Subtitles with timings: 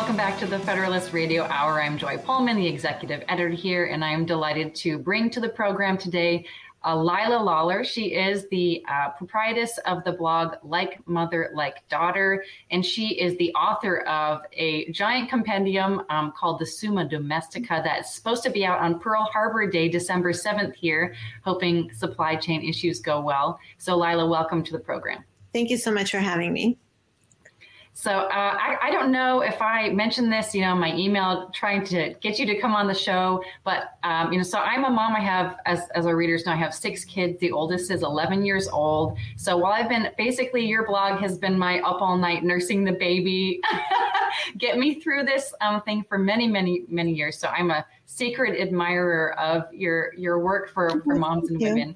[0.00, 1.82] Welcome back to the Federalist Radio Hour.
[1.82, 5.48] I'm Joy Pullmann, the executive editor here, and I am delighted to bring to the
[5.50, 6.46] program today
[6.82, 7.84] uh, Leila Lawler.
[7.84, 13.36] She is the uh, proprietress of the blog Like Mother, Like Daughter, and she is
[13.36, 18.64] the author of a giant compendium um, called the Summa Domestica that's supposed to be
[18.64, 23.60] out on Pearl Harbor Day, December 7th here, hoping supply chain issues go well.
[23.76, 25.24] So, Leila, welcome to the program.
[25.52, 26.78] Thank you so much for having me.
[27.92, 31.84] So uh, I, I, don't know if I mentioned this, you know, my email trying
[31.86, 34.90] to get you to come on the show, but um, you know, so I'm a
[34.90, 35.14] mom.
[35.14, 37.38] I have, as as our readers know, I have six kids.
[37.40, 39.18] The oldest is 11 years old.
[39.36, 42.92] So while I've been basically, your blog has been my up all night nursing the
[42.92, 43.60] baby,
[44.56, 47.38] get me through this um, thing for many, many, many years.
[47.38, 51.94] So I'm a secret admirer of your your work for for moms and women.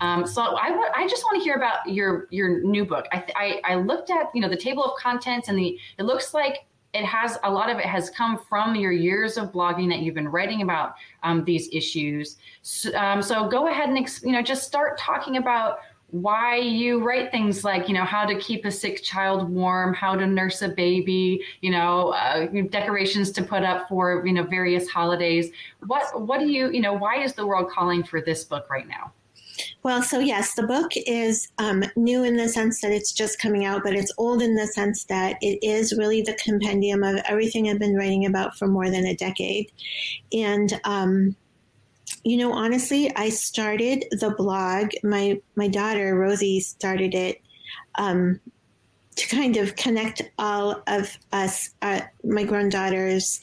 [0.00, 3.06] Um, so I, w- I just want to hear about your your new book.
[3.12, 6.02] I, th- I, I looked at you know the table of contents and the it
[6.02, 9.88] looks like it has a lot of it has come from your years of blogging
[9.90, 12.36] that you've been writing about um, these issues.
[12.62, 15.78] So, um, so go ahead and ex- you know just start talking about
[16.10, 20.14] why you write things like you know how to keep a sick child warm how
[20.14, 24.88] to nurse a baby you know uh, decorations to put up for you know various
[24.88, 25.50] holidays
[25.86, 28.86] what what do you you know why is the world calling for this book right
[28.86, 29.12] now
[29.82, 33.64] well, so yes, the book is um, new in the sense that it's just coming
[33.64, 37.68] out, but it's old in the sense that it is really the compendium of everything
[37.68, 39.70] I've been writing about for more than a decade.
[40.32, 41.36] And, um,
[42.24, 44.90] you know, honestly, I started the blog.
[45.02, 47.40] My my daughter Rosie started it
[47.96, 48.40] um,
[49.16, 53.40] to kind of connect all of us, uh, my granddaughters,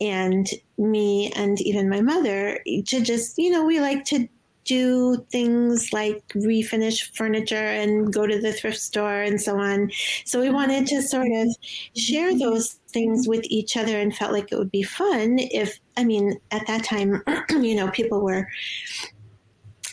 [0.00, 4.28] and me, and even my mother, to just you know, we like to
[4.66, 9.90] do things like refinish furniture and go to the thrift store and so on.
[10.24, 11.48] So we wanted to sort of
[11.96, 16.04] share those things with each other and felt like it would be fun if, I
[16.04, 18.46] mean, at that time, you know, people were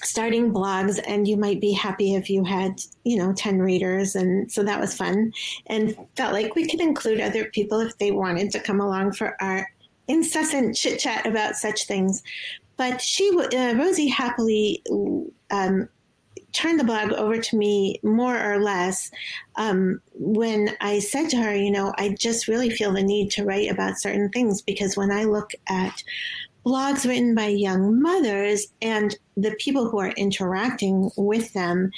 [0.03, 2.73] starting blogs and you might be happy if you had
[3.05, 5.31] you know 10 readers and so that was fun
[5.67, 9.41] and felt like we could include other people if they wanted to come along for
[9.41, 9.65] our
[10.07, 12.21] incessant chit chat about such things
[12.77, 14.83] but she, uh, Rosie, happily
[15.51, 15.87] um,
[16.53, 19.11] turned the blog over to me more or less
[19.55, 23.43] um, when I said to her, you know, I just really feel the need to
[23.43, 26.03] write about certain things because when I look at
[26.65, 31.91] blogs written by young mothers and the people who are interacting with them,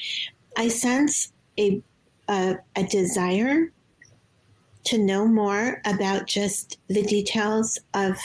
[0.58, 1.82] I sense a,
[2.30, 3.72] a, a desire
[4.86, 8.18] to know more about just the details of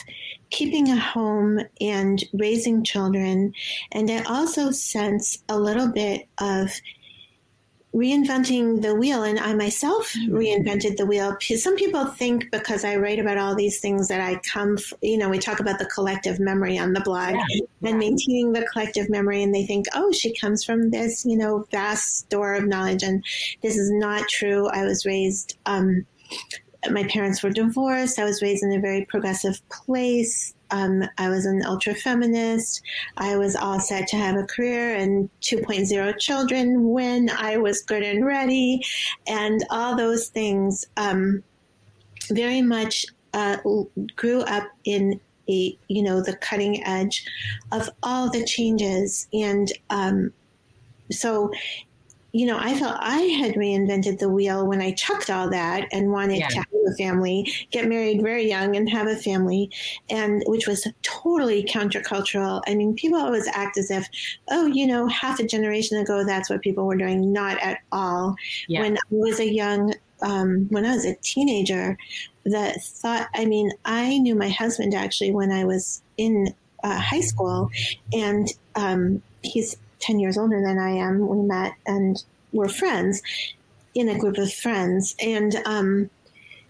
[0.50, 3.54] keeping a home and raising children.
[3.92, 6.70] And I also sense a little bit of
[7.94, 9.24] reinventing the wheel.
[9.24, 11.36] And i myself reinvented the wheel.
[11.40, 15.28] Some people think because i write about all these things that i come you know
[15.28, 17.88] we talk about the collective memory on the blog yeah.
[17.90, 19.42] and maintaining the collective memory.
[19.42, 23.02] And they think oh she comes from this you know vast store of knowledge.
[23.02, 23.24] And
[23.62, 24.68] this is not true.
[24.68, 26.06] I was raised um,
[26.88, 28.18] my parents were divorced.
[28.18, 30.54] I was raised in a very progressive place.
[30.70, 32.82] Um, I was an ultra feminist.
[33.16, 38.02] I was all set to have a career and 2.0 children when I was good
[38.02, 38.82] and ready,
[39.26, 40.86] and all those things.
[40.96, 41.42] Um,
[42.30, 43.04] very much
[43.34, 43.56] uh,
[44.16, 47.26] grew up in a you know the cutting edge
[47.72, 50.32] of all the changes, and um,
[51.10, 51.50] so
[52.32, 56.12] you know, I felt I had reinvented the wheel when I chucked all that and
[56.12, 56.48] wanted yeah.
[56.48, 59.70] to have a family, get married very young and have a family,
[60.08, 62.62] and which was totally countercultural.
[62.66, 64.08] I mean, people always act as if,
[64.48, 67.32] oh, you know, half a generation ago, that's what people were doing.
[67.32, 68.36] Not at all.
[68.68, 68.80] Yeah.
[68.80, 71.98] When I was a young, um, when I was a teenager,
[72.44, 77.20] the thought, I mean, I knew my husband actually when I was in uh, high
[77.20, 77.70] school,
[78.12, 81.26] and um, he's 10 years older than I am.
[81.26, 83.22] We met and were friends
[83.94, 85.14] in a group of friends.
[85.20, 86.10] And, um,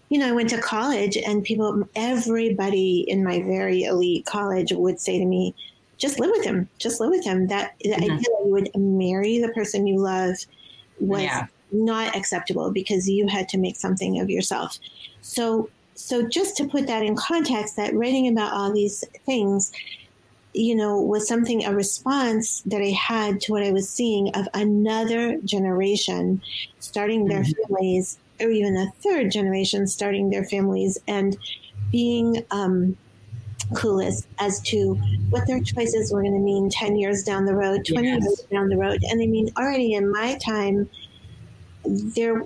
[0.09, 4.99] you know, I went to college and people, everybody in my very elite college would
[4.99, 5.55] say to me,
[5.97, 7.47] just live with him, just live with him.
[7.47, 8.03] That the mm-hmm.
[8.03, 10.35] idea that you would marry the person you love
[10.99, 11.45] was yeah.
[11.71, 14.79] not acceptable because you had to make something of yourself.
[15.21, 19.71] So, so just to put that in context, that writing about all these things
[20.53, 24.47] you know, was something, a response that I had to what I was seeing of
[24.53, 26.41] another generation
[26.79, 27.61] starting their mm-hmm.
[27.67, 31.37] families, or even a third generation starting their families and
[31.91, 32.97] being um,
[33.73, 34.95] clueless as to
[35.29, 38.23] what their choices were going to mean 10 years down the road, 20 yes.
[38.23, 39.01] years down the road.
[39.09, 40.89] And I mean, already in my time,
[41.85, 42.45] there,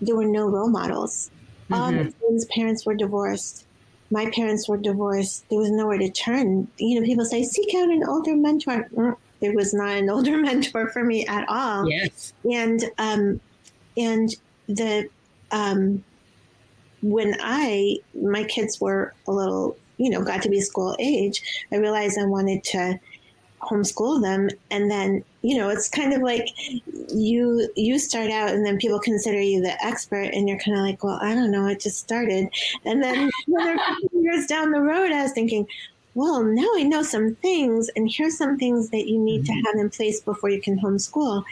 [0.00, 1.30] there were no role models
[1.72, 3.65] All my friends' parents were divorced.
[4.10, 5.44] My parents were divorced.
[5.50, 6.68] There was nowhere to turn.
[6.78, 8.88] You know, people say, seek out an older mentor.
[8.94, 11.88] Mm, There was not an older mentor for me at all.
[11.88, 12.32] Yes.
[12.50, 13.40] And um,
[13.96, 14.34] and
[14.68, 15.08] the
[15.50, 16.04] um,
[17.02, 21.42] when I my kids were a little, you know, got to be school age,
[21.72, 22.98] I realized I wanted to
[23.60, 26.48] homeschool them and then you know it's kind of like
[27.14, 30.82] you you start out and then people consider you the expert and you're kind of
[30.82, 32.48] like well i don't know it just started.
[32.84, 33.30] And then
[34.12, 35.64] years down the road i was thinking
[36.14, 39.66] well now i know some things and here's some things that you need to mm-hmm.
[39.66, 41.44] have in place before you can homeschool.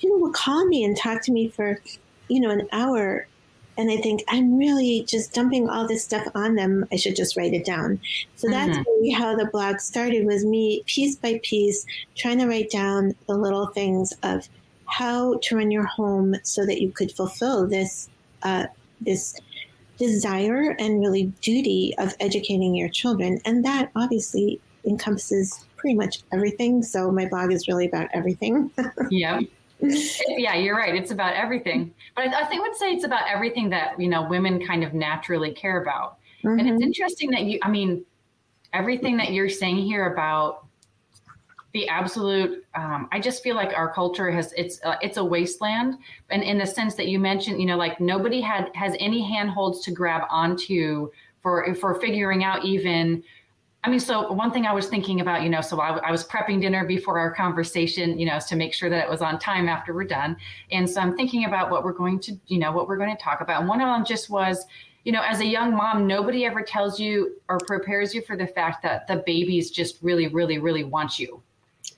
[0.00, 1.80] People will call me and talk to me for
[2.26, 3.28] you know an hour
[3.78, 6.84] and I think I'm really just dumping all this stuff on them.
[6.92, 8.00] I should just write it down.
[8.36, 8.84] So that's Mhm.
[8.84, 11.86] really how the blog started was me piece by piece
[12.16, 14.48] trying to write down the little things of
[14.86, 18.08] how to run your home so that you could fulfill this
[18.42, 18.66] uh,
[19.00, 19.34] this
[19.98, 23.40] desire and really duty of educating your children.
[23.44, 26.82] And that obviously encompasses pretty much everything.
[26.82, 28.70] So my blog is really about everything.
[29.10, 29.40] Yeah.
[29.80, 30.94] Yeah, you're right.
[30.94, 31.94] It's about everything.
[32.16, 34.82] But I, I think I would say it's about everything that, you know, women kind
[34.82, 36.18] of naturally care about.
[36.42, 36.82] And it's Mhm.
[36.82, 38.04] interesting that you, I mean,
[38.72, 40.66] everything that you're saying here about
[41.72, 45.98] the absolute, um, I just feel like our culture has, it's, uh, it's a wasteland.
[46.30, 49.82] And in the sense that you mentioned, you know, like nobody had, has any handholds
[49.84, 51.10] to grab onto
[51.42, 53.22] for, for figuring out even,
[53.88, 56.22] I mean, so one thing I was thinking about, you know, so I, I was
[56.22, 59.66] prepping dinner before our conversation, you know, to make sure that it was on time
[59.66, 60.36] after we're done.
[60.70, 63.22] And so I'm thinking about what we're going to, you know, what we're going to
[63.22, 63.60] talk about.
[63.60, 64.66] And one of them just was,
[65.04, 68.46] you know, as a young mom, nobody ever tells you or prepares you for the
[68.46, 71.42] fact that the babies just really, really, really want you.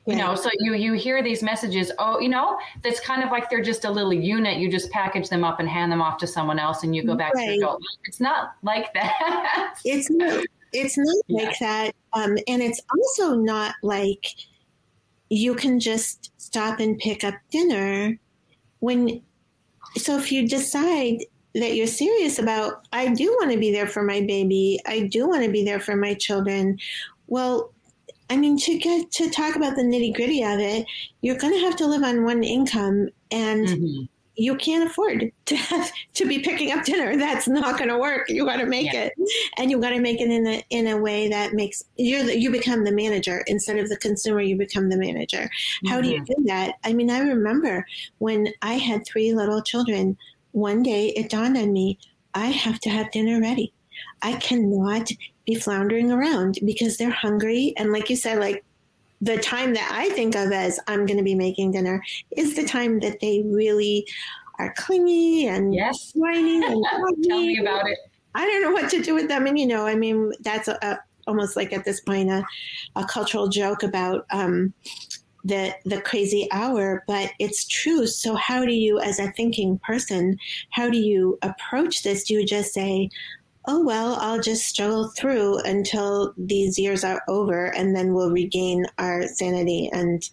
[0.06, 3.50] You know, so you you hear these messages, oh, you know, that's kind of like
[3.50, 4.58] they're just a little unit.
[4.58, 7.16] You just package them up and hand them off to someone else, and you go
[7.16, 7.98] back to your adult life.
[8.04, 9.74] It's not like that.
[9.84, 10.44] It's not.
[10.72, 11.44] It's not Yeah.
[11.44, 14.26] like that, um, and it's also not like
[15.28, 18.18] you can just stop and pick up dinner
[18.80, 19.22] when.
[19.96, 21.24] So if you decide
[21.54, 24.78] that you're serious about, I do want to be there for my baby.
[24.86, 26.78] I do want to be there for my children.
[27.26, 27.72] Well,
[28.28, 30.86] I mean, to get to talk about the nitty gritty of it,
[31.22, 34.08] you're going to have to live on one income, and Mhm.
[34.40, 37.16] You can't afford to have to be picking up dinner.
[37.18, 38.30] That's not going to work.
[38.30, 39.04] You got to make Yeah.
[39.04, 39.12] it,
[39.58, 42.50] and you got to make it in a in a way that makes you you
[42.50, 44.40] become the manager instead of the consumer.
[44.40, 45.50] You become the manager.
[45.86, 46.42] How do you mm-hmm.
[46.42, 46.76] do that?
[46.84, 47.86] I mean, I remember
[48.18, 50.16] when I had three little children.
[50.52, 51.98] One day it dawned on me:
[52.34, 53.74] I have to have dinner ready.
[54.22, 55.10] I cannot
[55.46, 58.64] be floundering around because they're hungry, and like you said, like
[59.20, 62.02] the time that I think of as I'm going to be making dinner
[62.36, 64.06] is the time that they really
[64.58, 66.12] are clingy and Yes.
[66.14, 66.84] whiny and
[67.24, 67.98] Tell me about it.
[68.34, 69.46] I don't know what to do with them.
[69.46, 72.44] And, you know, I mean, that's a, a, almost like at this point a,
[72.96, 74.72] a cultural joke about um,
[75.44, 78.06] the, the crazy hour, but it's true.
[78.06, 80.38] So, how do you, as a thinking person,
[80.70, 82.24] how do you approach this?
[82.24, 83.10] Do you just say,
[83.66, 88.86] oh, well, I'll just struggle through until these years are over and then we'll regain
[88.98, 90.28] our sanity and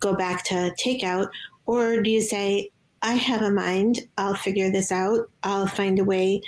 [0.00, 1.28] go back to takeout?
[1.66, 2.70] Or do you say,
[3.02, 6.42] I have a mind, I'll figure this out, I'll find a way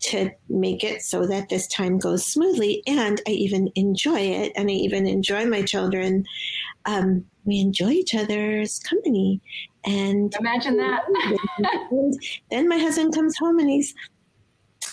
[0.00, 4.68] to make it so that this time goes smoothly and I even enjoy it and
[4.68, 6.24] I even enjoy my children.
[6.84, 9.40] Um, we enjoy each other's company.
[9.84, 11.04] And Imagine that.
[11.90, 12.14] and
[12.50, 13.94] then my husband comes home and he's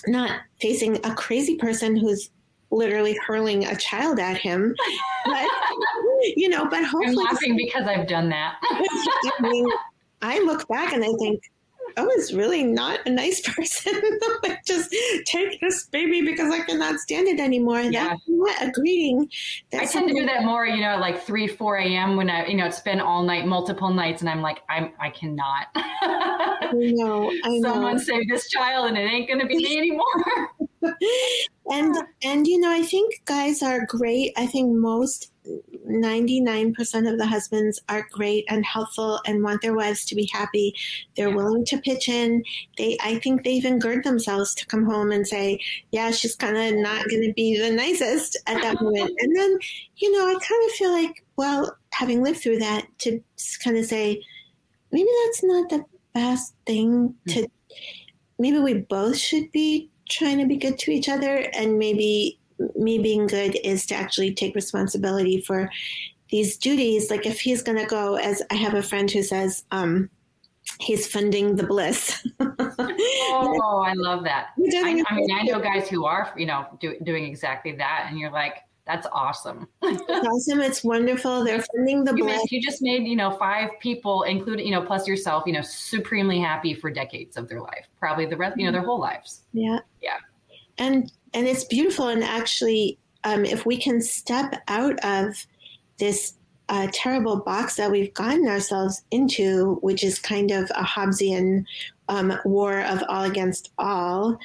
[0.07, 2.29] not facing a crazy person who's
[2.71, 4.75] literally hurling a child at him.
[5.25, 5.47] But,
[6.35, 7.09] you know, but hopefully.
[7.09, 8.55] I'm laughing because I've done that.
[8.63, 9.67] I mean,
[10.21, 11.43] I look back and I think,
[11.97, 13.93] I was really not a nice person.
[14.43, 14.93] I just
[15.25, 17.81] take this baby because I cannot stand it anymore.
[17.81, 18.09] Yeah.
[18.09, 19.29] That's not a greeting.
[19.73, 22.15] I That's tend to do that more, you know, like three, four a.m.
[22.15, 25.09] when I, you know, it's been all night, multiple nights, and I'm like, I'm, I
[25.09, 25.67] cannot.
[25.75, 27.31] I know.
[27.43, 27.73] I know.
[27.73, 30.51] Someone save this child, and it ain't gonna be me anymore.
[31.67, 35.30] and and you know i think guys are great i think most
[35.89, 40.75] 99% of the husbands are great and helpful and want their wives to be happy.
[41.15, 41.35] They're Yeah.
[41.35, 42.43] willing to pitch in.
[42.77, 45.59] They i think they even gird themselves to come home and say
[45.91, 49.11] yeah she's kind of not going to be the nicest at that moment.
[49.19, 49.57] And then
[49.97, 53.21] you know i kind of feel like well having lived through that to
[53.63, 54.21] kind of say
[54.91, 57.31] maybe that's not the best thing hmm.
[57.31, 57.47] to
[58.37, 62.37] maybe we both should be trying to be good to each other and maybe
[62.75, 65.69] me being good is to actually take responsibility for
[66.29, 69.65] these duties like if he's going to go as i have a friend who says
[69.71, 70.09] um,
[70.79, 72.25] he's funding the bliss
[73.33, 74.47] Oh, I love that.
[74.59, 78.19] I, I, mean, I know guys who are, you know, do, doing exactly that, and
[78.19, 79.67] you're like, that's awesome.
[79.83, 80.59] it's awesome.
[80.59, 81.43] It's wonderful.
[81.43, 82.37] They're funding the you, blood.
[82.37, 85.61] Made, you just made, you know, five people, including, you know, plus yourself, you know,
[85.61, 89.43] supremely happy for decades of their life, probably the rest, you know, their whole lives.
[89.53, 89.79] Yeah.
[90.01, 90.17] Yeah.
[90.77, 92.07] And and it's beautiful.
[92.07, 95.45] And actually, um, if we can step out of
[95.97, 96.33] this
[96.69, 101.65] uh, terrible box that we've gotten ourselves into, which is kind of a Hobbesian
[102.07, 104.37] um, war of all against all,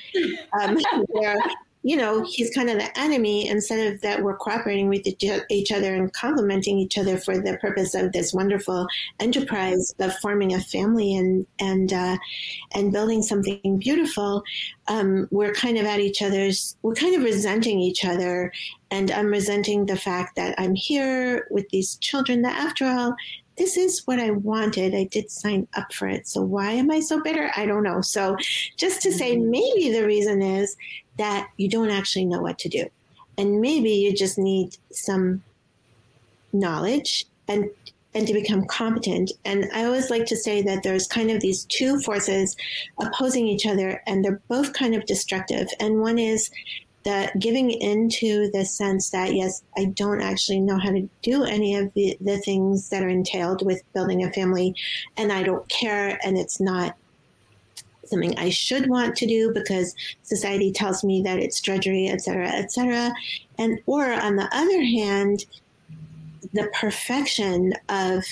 [0.61, 0.79] um,
[1.09, 1.39] where
[1.87, 5.95] you know, he's kind of the enemy instead of that we're cooperating with each other
[5.95, 8.89] and complementing each other for the purpose of this wonderful
[9.21, 12.19] enterprise of forming a family and and uh,
[12.75, 14.43] and building something beautiful.
[14.89, 16.77] Um, we're kind of at each other's.
[16.83, 18.53] We're kind of resenting each other,
[18.91, 22.43] and I'm resenting the fact that I'm here with these children.
[22.43, 23.15] That after all,
[23.57, 24.95] this is what I wanted.
[24.95, 26.27] I did sign up for it.
[26.27, 27.51] So why am I so bitter?
[27.57, 28.01] I don't know.
[28.01, 28.37] So
[28.77, 29.51] just to say, mm-hmm.
[29.51, 30.77] maybe the reason is
[31.19, 32.87] that you don't actually know what to do.
[33.39, 35.43] And maybe you just need some
[36.53, 37.71] knowledge and
[38.15, 39.31] and to become competent.
[39.45, 42.57] And I always like to say that there's kind of these two forces
[42.99, 45.69] opposing each other and they're both kind of destructive.
[45.81, 46.51] And one is
[47.05, 51.75] the giving into the sense that yes, I don't actually know how to do any
[51.77, 54.75] of the, the things that are entailed with building a family
[55.19, 56.97] and I don't care and it's not
[58.09, 62.49] something I should want to do because society tells me that it's drudgery, et cetera,
[62.49, 63.13] et cetera.
[63.59, 65.47] And, or on the other hand,
[66.53, 68.25] the perfection of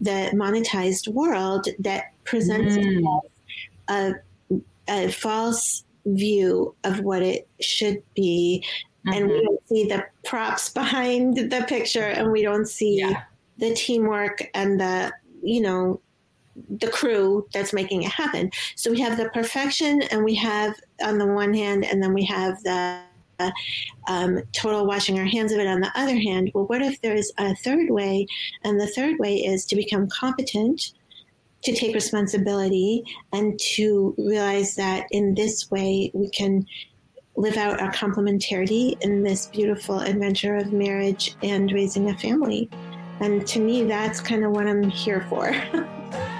[0.00, 3.20] the monetized world that presents mm.
[3.88, 4.12] a,
[4.88, 8.64] a, false view of what it should be.
[9.06, 9.12] Mm-hmm.
[9.12, 9.44] And we mm-hmm.
[9.46, 13.22] don't see the props behind the picture and we don't see yeah.
[13.58, 15.12] the teamwork and the,
[15.42, 16.00] you know,
[16.68, 18.50] the crew that's making it happen.
[18.76, 22.24] So we have the perfection, and we have on the one hand, and then we
[22.24, 23.00] have the
[24.08, 26.50] um, total washing our hands of it on the other hand.
[26.54, 28.26] Well, what if there's a third way?
[28.64, 30.92] And the third way is to become competent,
[31.62, 36.66] to take responsibility, and to realize that in this way we can
[37.36, 42.68] live out our complementarity in this beautiful adventure of marriage and raising a family.
[43.20, 45.54] And to me, that's kind of what I'm here for.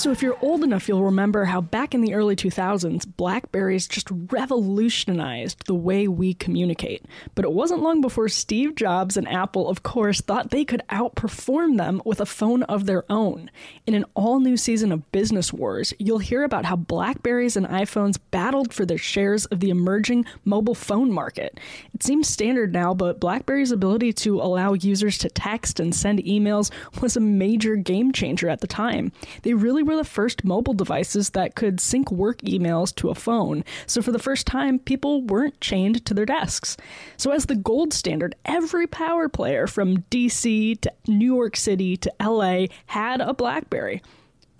[0.00, 4.08] So, if you're old enough, you'll remember how back in the early 2000s, Blackberries just
[4.10, 7.04] revolutionized the way we communicate.
[7.34, 11.76] But it wasn't long before Steve Jobs and Apple, of course, thought they could outperform
[11.76, 13.50] them with a phone of their own.
[13.86, 18.18] In an all new season of Business Wars, you'll hear about how Blackberries and iPhones
[18.30, 21.60] battled for their shares of the emerging mobile phone market.
[21.92, 26.70] It seems standard now, but Blackberry's ability to allow users to text and send emails
[27.02, 29.12] was a major game changer at the time.
[29.42, 33.64] They really were the first mobile devices that could sync work emails to a phone.
[33.86, 36.76] So for the first time, people weren't chained to their desks.
[37.16, 42.12] So as the gold standard, every power player from DC to New York City to
[42.20, 44.02] LA had a BlackBerry.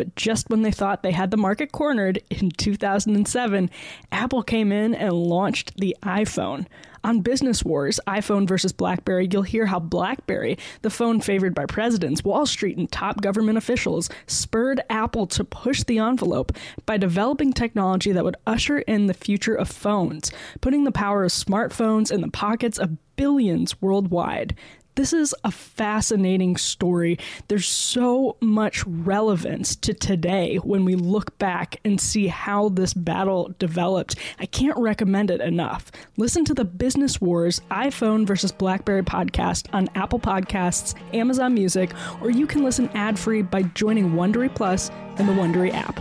[0.00, 3.68] But just when they thought they had the market cornered in 2007,
[4.10, 6.64] Apple came in and launched the iPhone.
[7.04, 12.24] On Business Wars, iPhone versus BlackBerry, you'll hear how BlackBerry, the phone favored by presidents,
[12.24, 16.52] Wall Street, and top government officials, spurred Apple to push the envelope
[16.86, 21.30] by developing technology that would usher in the future of phones, putting the power of
[21.30, 24.56] smartphones in the pockets of billions worldwide.
[24.96, 27.18] This is a fascinating story.
[27.48, 33.54] There's so much relevance to today when we look back and see how this battle
[33.58, 34.16] developed.
[34.40, 35.92] I can't recommend it enough.
[36.16, 42.30] Listen to the Business Wars iPhone versus Blackberry podcast on Apple Podcasts, Amazon Music, or
[42.30, 46.00] you can listen ad free by joining Wondery Plus in the Wondery app.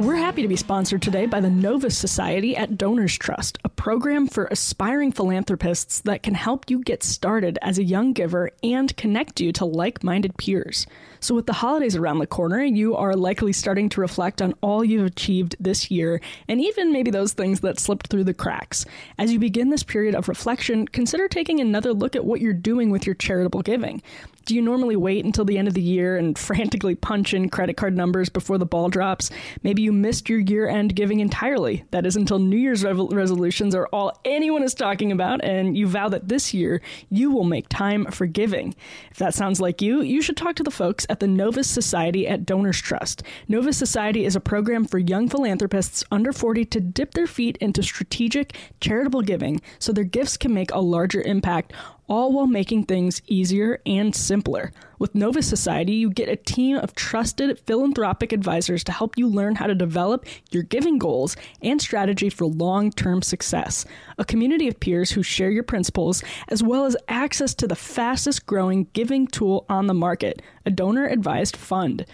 [0.00, 4.28] We're happy to be sponsored today by the Novus Society at Donors Trust, a program
[4.28, 9.42] for aspiring philanthropists that can help you get started as a young giver and connect
[9.42, 10.86] you to like minded peers.
[11.20, 14.82] So, with the holidays around the corner, you are likely starting to reflect on all
[14.82, 18.86] you've achieved this year and even maybe those things that slipped through the cracks.
[19.18, 22.88] As you begin this period of reflection, consider taking another look at what you're doing
[22.88, 24.00] with your charitable giving.
[24.46, 27.76] Do you normally wait until the end of the year and frantically punch in credit
[27.76, 29.30] card numbers before the ball drops?
[29.62, 31.84] Maybe you missed your year end giving entirely.
[31.90, 36.08] That is until New Year's resolutions are all anyone is talking about, and you vow
[36.08, 38.74] that this year you will make time for giving.
[39.10, 42.26] If that sounds like you, you should talk to the folks at the Novus Society
[42.26, 43.22] at Donors Trust.
[43.48, 47.82] Novus Society is a program for young philanthropists under 40 to dip their feet into
[47.82, 51.72] strategic charitable giving so their gifts can make a larger impact
[52.10, 54.72] all while making things easier and simpler.
[54.98, 59.54] With Novus Society, you get a team of trusted philanthropic advisors to help you learn
[59.54, 63.86] how to develop your giving goals and strategy for long term success.
[64.18, 68.44] A community of peers who share your principles, as well as access to the fastest
[68.44, 72.04] growing giving tool on the market, a donor advised fund.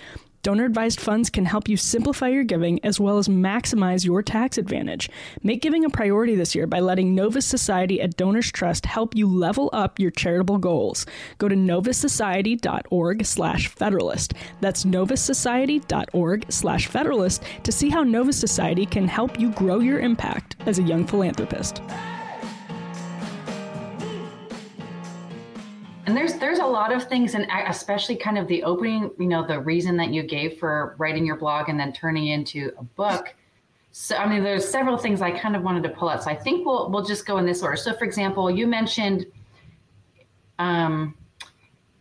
[0.46, 4.58] Donor advised funds can help you simplify your giving as well as maximize your tax
[4.58, 5.10] advantage.
[5.42, 9.26] Make giving a priority this year by letting Novus Society at Donors Trust help you
[9.26, 11.04] level up your charitable goals.
[11.38, 14.34] Go to novussociety.org slash federalist.
[14.60, 20.54] That's novussociety.org slash federalist to see how Novus Society can help you grow your impact
[20.66, 21.82] as a young philanthropist.
[26.06, 29.44] And there's there's a lot of things and especially kind of the opening you know
[29.46, 33.34] the reason that you gave for writing your blog and then turning into a book.
[33.92, 36.22] So i mean there's several things i kind of wanted to pull out.
[36.22, 37.76] So i think we'll we'll just go in this order.
[37.76, 39.26] So for example you mentioned
[40.58, 41.14] um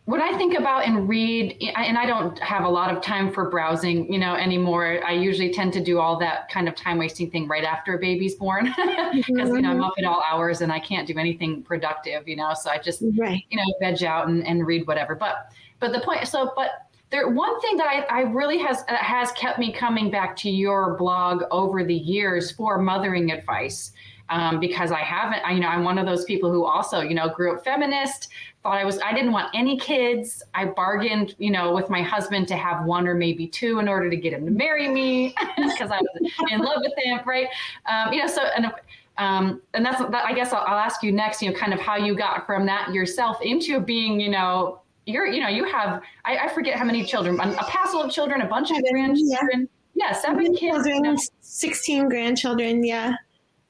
[0.06, 3.50] what I think about and read, and I don't have a lot of time for
[3.50, 5.00] browsing, you know, anymore.
[5.04, 7.98] I usually tend to do all that kind of time wasting thing right after a
[7.98, 8.66] baby's born
[9.12, 12.36] because, you know, I'm up at all hours and I can't do anything productive, you
[12.36, 13.42] know, so I just, right.
[13.50, 15.16] you know, veg out and, and read whatever.
[15.16, 18.94] But, but the point, so, but there, one thing that I, I really has, uh,
[18.98, 23.90] has kept me coming back to your blog over the years for mothering advice
[24.28, 27.14] um, because I haven't, I, you know, I'm one of those people who also, you
[27.14, 28.28] know, grew up feminist,
[28.66, 30.42] thought I was, I didn't want any kids.
[30.52, 34.10] I bargained, you know, with my husband to have one or maybe two in order
[34.10, 37.46] to get him to marry me because I was in love with him, right?
[37.88, 38.72] Um, you know, so, and,
[39.18, 41.78] um, and that's, that, I guess I'll, I'll ask you next, you know, kind of
[41.78, 46.02] how you got from that yourself into being, you know, you're, you know, you have,
[46.24, 49.68] I, I forget how many children, a passel of children, a bunch of grandchildren.
[49.94, 50.84] Yeah, yeah seven kids.
[50.84, 51.16] You know.
[51.40, 52.84] 16 grandchildren.
[52.84, 53.14] Yeah.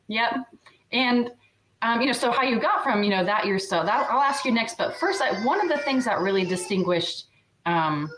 [0.08, 0.46] Yep.
[0.92, 1.30] And
[1.86, 4.20] um, you know, so how you got from you know that year so that I'll
[4.20, 4.76] ask you next.
[4.76, 7.26] But first, I, one of the things that really distinguished
[7.64, 8.10] um,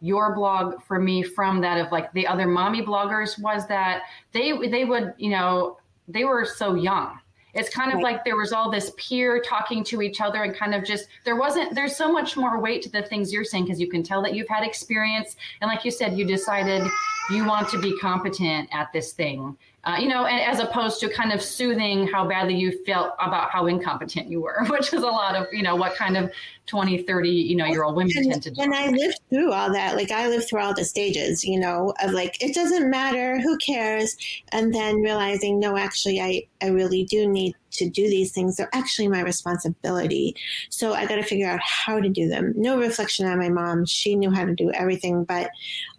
[0.00, 4.56] your blog for me from that of like the other mommy bloggers was that they
[4.68, 7.18] they would you know they were so young.
[7.54, 8.04] It's kind of right.
[8.04, 11.34] like there was all this peer talking to each other and kind of just there
[11.34, 14.22] wasn't there's so much more weight to the things you're saying because you can tell
[14.22, 16.86] that you've had experience and like you said you decided
[17.30, 19.56] you want to be competent at this thing
[19.88, 23.50] uh, you know, and as opposed to kind of soothing how badly you felt about
[23.50, 26.30] how incompetent you were, which is a lot of, you know, what kind of
[26.66, 28.60] 20, 30, you know, year old women and, tend to do.
[28.60, 29.96] And I lived through all that.
[29.96, 33.56] Like I lived through all the stages, you know, of like, it doesn't matter, who
[33.56, 34.14] cares?
[34.52, 38.56] And then realizing, no, actually, I, I really do need to do these things.
[38.56, 40.36] They're actually my responsibility.
[40.68, 42.52] So I got to figure out how to do them.
[42.56, 43.86] No reflection on my mom.
[43.86, 45.48] She knew how to do everything, but,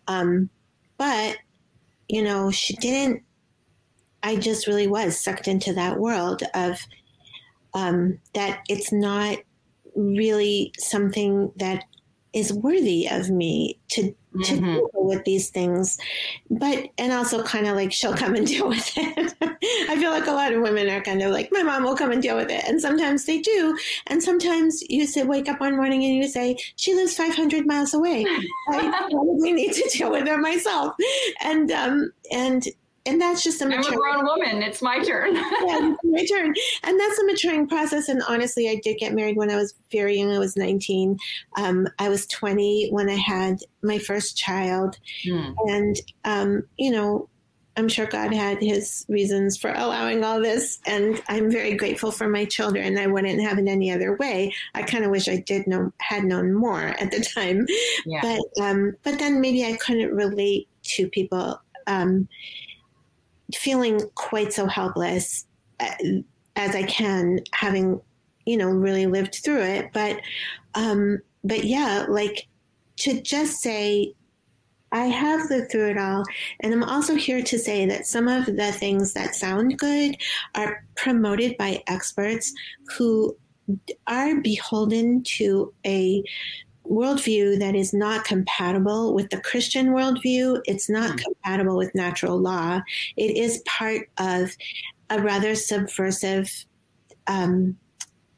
[0.07, 0.51] um,
[0.99, 1.37] but,
[2.07, 3.23] you know, she didn't
[4.23, 6.79] I just really was sucked into that world of
[7.73, 9.37] um, that it's not
[9.95, 11.83] really something that
[12.33, 14.65] is worthy of me to to mm-hmm.
[14.65, 15.97] deal with these things.
[16.51, 19.35] But and also kind of like she'll come and deal with it.
[19.41, 22.11] I feel like a lot of women are kind of like my mom will come
[22.11, 22.63] and deal with it.
[22.65, 23.77] And sometimes they do.
[24.07, 27.95] And sometimes you say wake up one morning and you say she lives 500 miles
[27.95, 28.25] away.
[28.69, 30.93] I probably need to deal with her myself.
[31.41, 32.67] And um and
[33.09, 34.61] and that's just a I'm a grown woman.
[34.61, 35.35] It's my turn.
[35.65, 36.53] yeah, my turn.
[36.83, 38.07] And that's a maturing process.
[38.07, 40.31] And honestly, I did get married when I was very young.
[40.31, 41.17] I was 19.
[41.57, 44.99] Um, I was 20 when I had my first child.
[45.27, 45.51] Hmm.
[45.67, 47.29] And, um, you know,
[47.77, 50.79] I'm sure God had his reasons for allowing all this.
[50.85, 52.99] And I'm very grateful for my children.
[52.99, 54.53] I wouldn't have it any other way.
[54.75, 57.65] I kind of wish I did know, had known more at the time.
[58.05, 58.21] Yeah.
[58.21, 62.27] But, um, but then maybe I couldn't relate to people, um,
[63.55, 65.45] feeling quite so helpless
[65.79, 65.95] uh,
[66.55, 68.01] as I can, having
[68.45, 69.89] you know really lived through it.
[69.93, 70.19] But
[70.75, 72.47] um, but yeah, like
[72.97, 74.13] to just say
[74.91, 76.23] I have lived through it all.
[76.61, 80.17] And I'm also here to say that some of the things that sound good
[80.55, 82.53] are promoted by experts
[82.97, 83.37] who
[84.07, 86.23] are beholden to a
[86.89, 90.61] worldview that is not compatible with the Christian worldview.
[90.65, 91.23] It's not mm.
[91.23, 92.81] compatible with natural law.
[93.15, 94.55] It is part of
[95.09, 96.65] a rather subversive
[97.27, 97.77] um,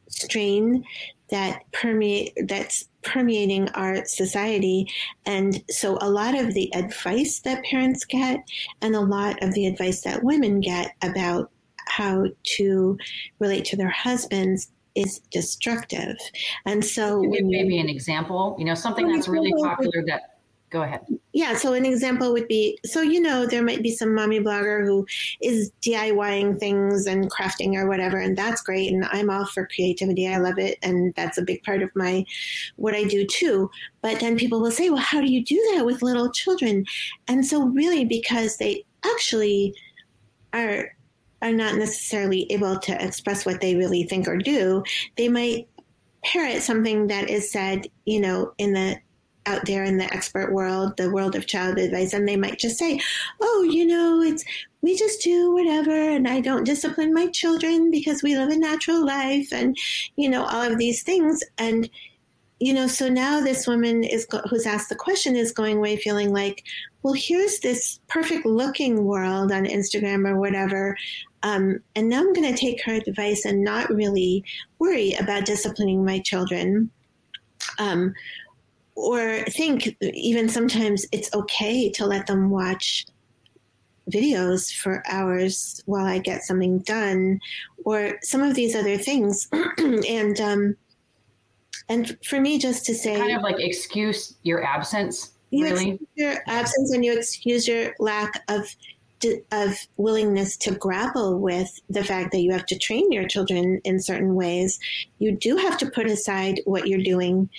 [0.09, 0.83] strain
[1.29, 4.85] that permeate that's permeating our society
[5.25, 8.37] and so a lot of the advice that parents get
[8.81, 11.49] and a lot of the advice that women get about
[11.87, 12.97] how to
[13.39, 16.17] relate to their husbands is destructive.
[16.65, 21.01] And so, maybe an example, you know, something that's really popular that, go ahead.
[21.33, 24.85] yeah, so an example would be so you know there might be some mommy blogger
[24.85, 25.05] who
[25.41, 28.91] is DIYing things and crafting or whatever, and that's great.
[28.91, 30.27] And I'm all for creativity.
[30.27, 32.25] I love it, and that's a big part of my
[32.77, 33.69] what I do too.
[34.01, 36.85] But then people will say, "Well, how do you do that with little children?"
[37.27, 39.75] And so really, because they actually
[40.53, 40.95] are
[41.41, 44.83] are not necessarily able to express what they really think or do,
[45.17, 45.67] they might
[46.23, 48.97] parrot something that is said, you know, in the
[49.47, 52.77] out there in the expert world, the world of child advice, and they might just
[52.77, 52.99] say,
[53.41, 54.43] "Oh, you know, it's
[54.81, 59.03] we just do whatever, and I don't discipline my children because we live a natural
[59.03, 59.75] life, and
[60.15, 61.89] you know, all of these things." And
[62.59, 66.31] you know, so now this woman is who's asked the question is going away feeling
[66.31, 66.63] like,
[67.01, 70.95] well, here's this perfect looking world on Instagram or whatever.
[71.43, 74.43] Um, and now I'm going to take her advice and not really
[74.79, 76.89] worry about disciplining my children.
[77.79, 78.13] Um,
[78.95, 83.05] or think even sometimes it's okay to let them watch
[84.09, 87.39] videos for hours while I get something done,
[87.85, 89.47] or some of these other things.
[89.77, 90.75] and um,
[91.89, 95.31] and for me, just to say, kind of like excuse your absence.
[95.51, 95.89] You really?
[95.91, 98.75] excuse your absence, and you excuse your lack of
[99.51, 103.99] of willingness to grapple with the fact that you have to train your children in
[103.99, 104.79] certain ways.
[105.19, 107.49] You do have to put aside what you're doing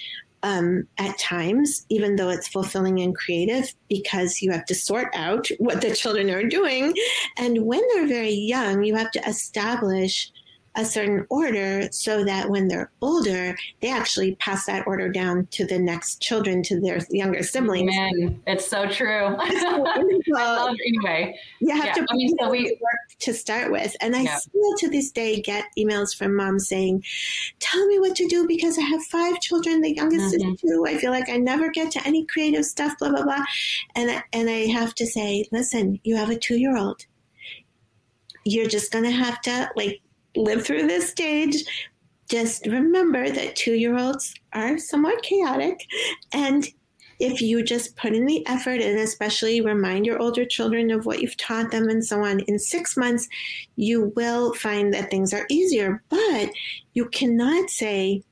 [0.42, 5.48] um, at times, even though it's fulfilling and creative, because you have to sort out
[5.58, 6.94] what the children are doing.
[7.38, 10.32] And when they're very young, you have to establish
[10.74, 15.66] a certain order so that when they're older, they actually pass that order down to
[15.66, 17.94] the next children, to their younger siblings.
[17.94, 19.36] Man, it's so true.
[19.38, 21.38] I love anyway.
[21.60, 23.94] You have yeah, to I mean, so we, work to start with.
[24.00, 24.36] And I yeah.
[24.36, 27.04] still to this day get emails from moms saying,
[27.60, 30.52] Tell me what to do because I have five children, the youngest mm-hmm.
[30.52, 30.86] is two.
[30.86, 33.44] I feel like I never get to any creative stuff, blah, blah, blah.
[33.94, 37.04] And, and I have to say, listen, you have a two year old.
[38.44, 40.00] You're just going to have to like
[40.36, 41.64] live through this stage,
[42.28, 45.86] just remember that two year olds are somewhat chaotic.
[46.32, 46.66] And
[47.18, 51.20] if you just put in the effort and especially remind your older children of what
[51.20, 53.28] you've taught them and so on, in six months,
[53.76, 56.02] you will find that things are easier.
[56.08, 56.50] But
[56.94, 58.22] you cannot say,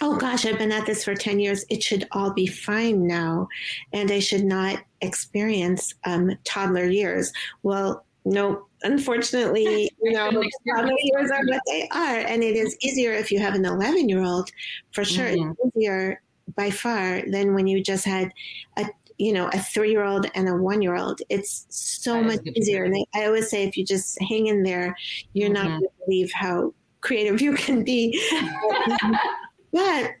[0.00, 1.64] oh gosh, I've been at this for 10 years.
[1.68, 3.48] It should all be fine now.
[3.92, 7.32] And I should not experience um, toddler years.
[7.62, 12.18] Well, no, unfortunately, you know, years are what they are.
[12.18, 14.50] And it is easier if you have an 11 year old,
[14.92, 15.26] for sure.
[15.26, 15.52] Mm-hmm.
[15.58, 16.22] It's easier
[16.54, 18.30] by far than when you just had
[18.76, 22.40] a you know a three year old and a one year old it's so much
[22.56, 24.96] easier and I, I, always say if you just hang in there
[25.32, 25.54] you're mm-hmm.
[25.54, 28.20] not going to believe how creative you can be
[29.72, 30.14] but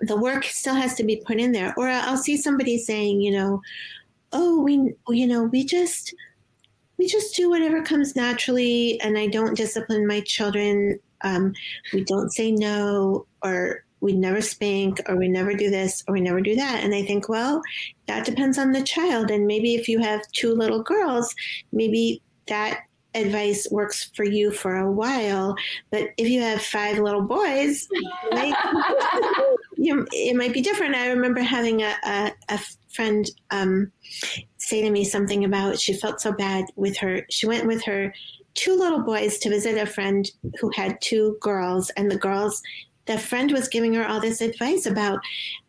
[0.00, 3.32] the work still has to be put in there or i'll see somebody saying you
[3.32, 3.62] know
[4.32, 6.14] oh we you know we just
[6.98, 10.98] we just do whatever comes naturally and i don't discipline my children.
[11.22, 11.52] Um,
[11.92, 16.20] we don't say no or we never spank or we never do this or we
[16.20, 16.84] never do that.
[16.84, 17.62] And i think well
[18.06, 19.30] that depends on the child.
[19.30, 21.34] And maybe if you have two little girls
[21.72, 22.80] maybe that
[23.14, 25.56] advice works for you for a while.
[25.90, 27.88] But if you have five little boys
[29.76, 30.94] you, it might be different.
[30.94, 32.60] I remember having a, a, a
[32.92, 33.92] friend um,
[34.68, 37.24] say to me something about she felt so bad with her.
[37.30, 38.12] She went with her
[38.54, 42.60] two little boys to visit a friend who had two girls, and the girls,
[43.06, 45.20] the friend was giving her all this advice about,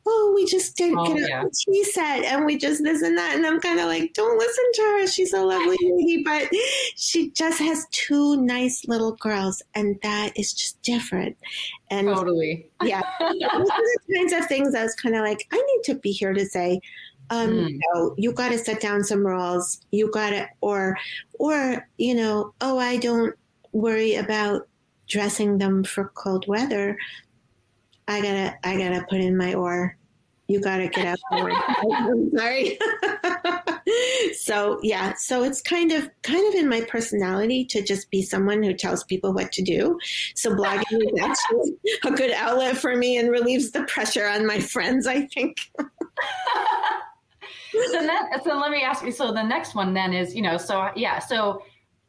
[0.05, 1.43] oh, we just didn't oh, get yeah.
[1.43, 3.35] a tea set and we just this and that.
[3.35, 5.07] And I'm kind of like, don't listen to her.
[5.07, 6.49] She's a lovely lady, but
[6.95, 11.37] she just has two nice little girls, and that is just different.
[11.91, 12.67] And totally.
[12.83, 13.03] Yeah.
[13.19, 16.11] those are the kinds of things I was kind of like, I need to be
[16.11, 16.81] here to say,
[17.29, 17.69] um, mm.
[17.69, 19.81] you know, you got to set down some rules.
[19.91, 20.97] You got to, or,
[21.39, 23.35] or, you know, oh, I don't
[23.71, 24.67] worry about
[25.07, 26.97] dressing them for cold weather.
[28.07, 29.95] I gotta, I gotta put in my oar.
[30.47, 31.19] You gotta get out.
[31.31, 32.79] I'm sorry.
[34.33, 38.63] so yeah, so it's kind of, kind of in my personality to just be someone
[38.63, 39.99] who tells people what to do.
[40.33, 44.59] So blogging is actually a good outlet for me and relieves the pressure on my
[44.59, 45.05] friends.
[45.05, 45.57] I think
[47.71, 48.09] so then,
[48.43, 49.11] so let me ask you.
[49.11, 51.63] So the next one then is, you know, so yeah, so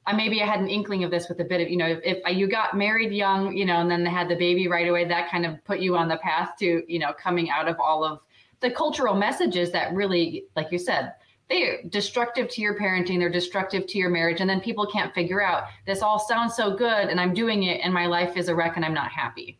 [0.07, 2.01] uh, maybe I had an inkling of this with a bit of, you know, if,
[2.05, 5.05] if you got married young, you know, and then they had the baby right away,
[5.05, 8.05] that kind of put you on the path to, you know, coming out of all
[8.05, 8.21] of
[8.61, 11.15] the cultural messages that really, like you said,
[11.49, 15.43] they're destructive to your parenting, they're destructive to your marriage, and then people can't figure
[15.43, 18.55] out this all sounds so good, and I'm doing it, and my life is a
[18.55, 19.59] wreck, and I'm not happy.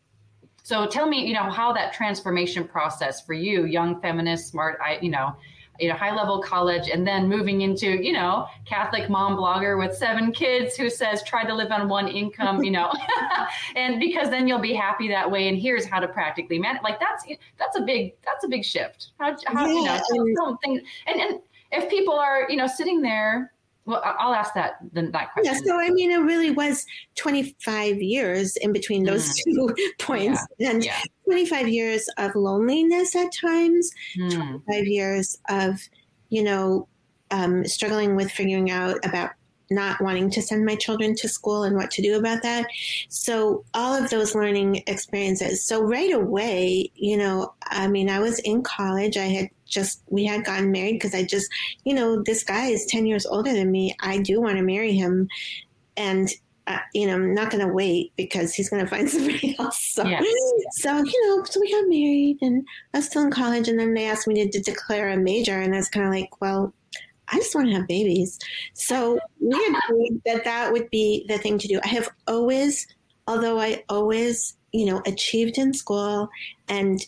[0.63, 4.99] So tell me, you know, how that transformation process for you, young feminist, smart, I,
[5.01, 5.35] you know,
[5.81, 9.95] you know high level college and then moving into you know catholic mom blogger with
[9.97, 12.91] seven kids who says try to live on one income you know
[13.75, 16.99] and because then you'll be happy that way and here's how to practically manage like
[16.99, 17.25] that's
[17.57, 19.99] that's a big that's a big shift how, how yeah.
[20.11, 21.39] you know don't and, and
[21.71, 23.51] if people are you know sitting there
[23.85, 25.53] well, I'll ask that that question.
[25.53, 29.43] Yeah, so I mean, it really was 25 years in between those mm.
[29.43, 30.71] two points, yeah.
[30.71, 30.99] and yeah.
[31.25, 34.33] 25 years of loneliness at times, mm.
[34.65, 35.81] 25 years of,
[36.29, 36.87] you know,
[37.31, 39.31] um, struggling with figuring out about
[39.71, 42.67] not wanting to send my children to school and what to do about that.
[43.09, 45.65] So all of those learning experiences.
[45.65, 49.17] So right away, you know, I mean, I was in college.
[49.17, 51.49] I had just we had gotten married because I just,
[51.85, 53.95] you know, this guy is ten years older than me.
[54.01, 55.29] I do want to marry him,
[55.97, 56.29] and
[56.67, 59.79] uh, you know, I'm not going to wait because he's going to find somebody else.
[59.93, 60.03] So,
[60.73, 63.93] so you know, so we got married, and I was still in college, and then
[63.93, 66.73] they asked me to, to declare a major, and I was kind of like, well,
[67.31, 68.39] I just want to have babies.
[68.73, 71.79] So we agreed that that would be the thing to do.
[71.83, 72.87] I have always,
[73.27, 76.29] although I always, you know, achieved in school
[76.67, 77.05] and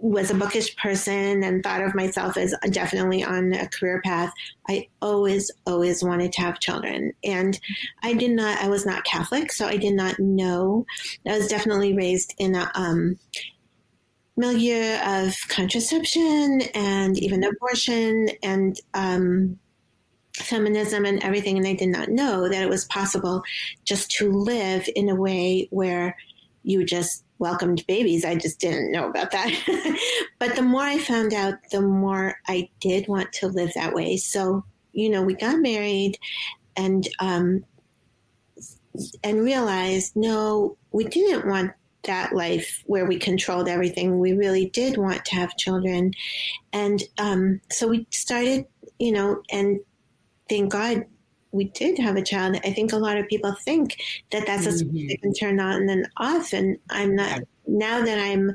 [0.00, 4.32] was a bookish person and thought of myself as definitely on a career path,
[4.68, 7.12] I always, always wanted to have children.
[7.22, 7.60] And
[8.02, 10.86] I did not, I was not Catholic, so I did not know.
[11.26, 13.18] I was definitely raised in a, um,
[14.36, 19.58] milieu of contraception and even abortion and um,
[20.34, 21.58] feminism and everything.
[21.58, 23.42] And I did not know that it was possible
[23.84, 26.16] just to live in a way where
[26.62, 28.24] you just welcomed babies.
[28.24, 29.98] I just didn't know about that.
[30.38, 34.16] but the more I found out, the more I did want to live that way.
[34.18, 36.18] So, you know, we got married
[36.76, 37.64] and, um,
[39.24, 41.72] and realized, no, we didn't want
[42.04, 44.18] that life where we controlled everything.
[44.18, 46.12] We really did want to have children.
[46.72, 48.66] And um, so we started,
[48.98, 49.80] you know, and
[50.48, 51.04] thank God
[51.52, 52.56] we did have a child.
[52.64, 55.22] I think a lot of people think that that's a switch mm-hmm.
[55.22, 56.52] can turn on and off.
[56.52, 58.52] And I'm not, now that I'm,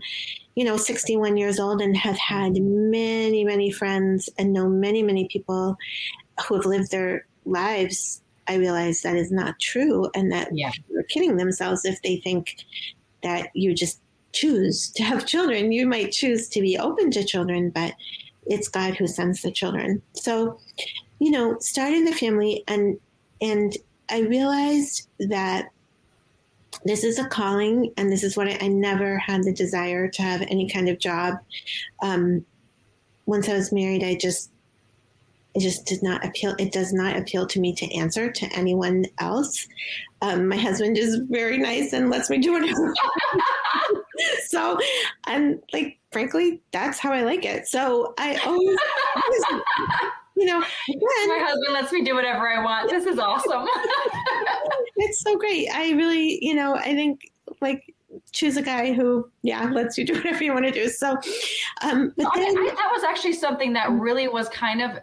[0.55, 5.27] you know, 61 years old and have had many, many friends and know many, many
[5.27, 5.75] people
[6.47, 10.71] who have lived their lives I realize that is not true and that yeah.
[10.89, 12.55] they're kidding themselves if they think
[13.25, 13.99] that you just
[14.33, 15.71] choose to have children.
[15.71, 17.93] You might choose to be open to children, but
[18.45, 20.01] it's God who sends the children.
[20.13, 20.59] So,
[21.19, 22.99] you know, starting the family and
[23.41, 23.75] and
[24.09, 25.69] I realized that
[26.83, 30.21] this is a calling and this is what I, I never had the desire to
[30.21, 31.35] have any kind of job.
[32.03, 32.45] Um,
[33.25, 34.51] once I was married, I just
[35.55, 36.53] it just did not appeal.
[36.59, 39.67] It does not appeal to me to answer to anyone else.
[40.25, 42.95] Um, my husband is very nice and lets me do whatever.
[44.47, 44.79] so
[45.25, 47.67] I'm like, frankly, that's how I like it.
[47.67, 48.77] So I always,
[50.35, 52.89] you know, again, my husband lets me do whatever I want.
[52.89, 53.67] This is awesome.
[54.95, 55.69] it's so great.
[55.71, 57.93] I really, you know, I think like
[58.31, 60.89] choose a guy who, yeah, lets you do whatever you want to do.
[60.89, 61.19] So,
[61.83, 64.97] um, but then, I, I, that was actually something that really was kind of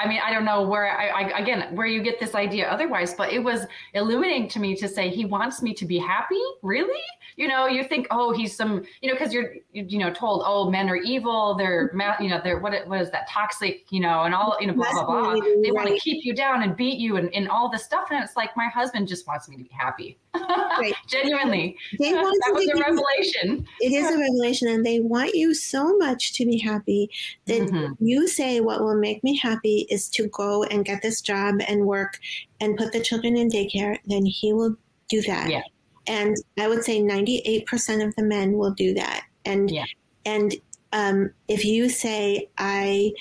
[0.00, 3.14] I mean, I don't know where I, I, again where you get this idea otherwise,
[3.14, 6.40] but it was illuminating to me to say he wants me to be happy.
[6.62, 7.02] Really?
[7.40, 10.70] You know, you think, oh, he's some, you know, because you're, you know, told, oh,
[10.70, 11.54] men are evil.
[11.54, 12.86] They're, you know, they're what?
[12.86, 13.86] What is that toxic?
[13.88, 15.34] You know, and all, you know, blah blah blah.
[15.62, 18.08] They want to keep you down and beat you and, and all this stuff.
[18.10, 20.18] And it's like my husband just wants me to be happy.
[20.34, 20.92] Right.
[21.08, 23.66] Genuinely, they want that was a revelation.
[23.80, 27.08] It is a revelation, and they want you so much to be happy
[27.46, 28.04] that mm-hmm.
[28.04, 31.86] you say, "What will make me happy is to go and get this job and
[31.86, 32.18] work
[32.60, 34.76] and put the children in daycare." Then he will
[35.08, 35.48] do that.
[35.48, 35.62] Yeah.
[36.06, 39.24] And I would say 98% of the men will do that.
[39.44, 39.84] And yeah.
[40.24, 40.54] and
[40.92, 43.12] um, if you say, "I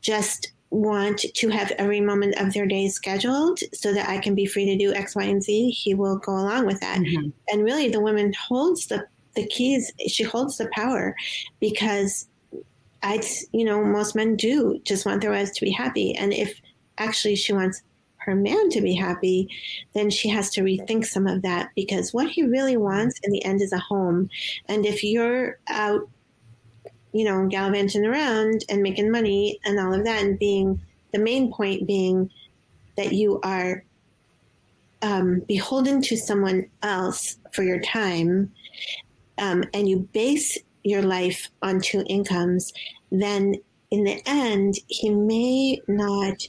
[0.00, 4.46] just want to have every moment of their day scheduled so that I can be
[4.46, 6.98] free to do X, Y, and Z, he will go along with that.
[6.98, 7.28] Mm-hmm.
[7.48, 9.92] And really, the woman holds the the keys.
[10.08, 11.14] She holds the power
[11.60, 12.26] because
[13.02, 16.14] I, you know, most men do just want their wives to be happy.
[16.14, 16.60] And if
[16.98, 17.82] actually she wants
[18.26, 19.48] her man to be happy,
[19.94, 23.44] then she has to rethink some of that because what he really wants in the
[23.44, 24.28] end is a home.
[24.66, 26.08] And if you're out
[27.16, 30.78] you know, gallivanting around and making money and all of that, and being
[31.14, 32.30] the main point being
[32.98, 33.82] that you are
[35.00, 38.52] um, beholden to someone else for your time,
[39.38, 42.70] um, and you base your life on two incomes,
[43.10, 43.54] then
[43.90, 46.46] in the end, he may not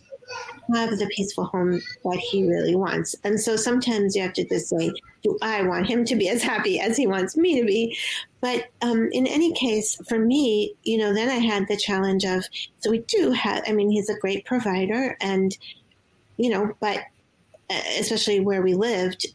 [0.75, 3.15] have the peaceful home that he really wants.
[3.23, 4.91] And so sometimes you have to just say,
[5.23, 7.97] do I want him to be as happy as he wants me to be?
[8.41, 12.43] But um, in any case, for me, you know, then I had the challenge of,
[12.80, 15.58] so we do have, I mean, he's a great provider and,
[16.38, 16.99] you know, but
[17.69, 19.27] uh, especially where we lived,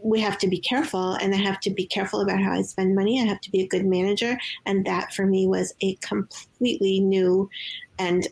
[0.00, 2.94] we have to be careful and I have to be careful about how I spend
[2.94, 3.20] money.
[3.20, 4.38] I have to be a good manager.
[4.64, 7.50] And that for me was a completely new
[7.98, 8.28] and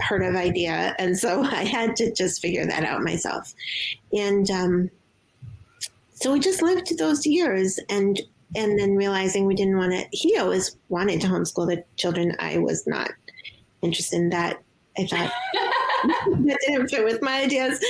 [0.00, 0.94] unheard of idea.
[0.98, 3.54] And so I had to just figure that out myself.
[4.12, 4.90] And um,
[6.14, 8.20] so we just lived those years and
[8.56, 12.36] and then realizing we didn't want to he always wanted to homeschool the children.
[12.38, 13.10] I was not
[13.82, 14.62] interested in that.
[14.96, 15.32] I thought
[16.04, 17.84] that didn't fit with my ideas.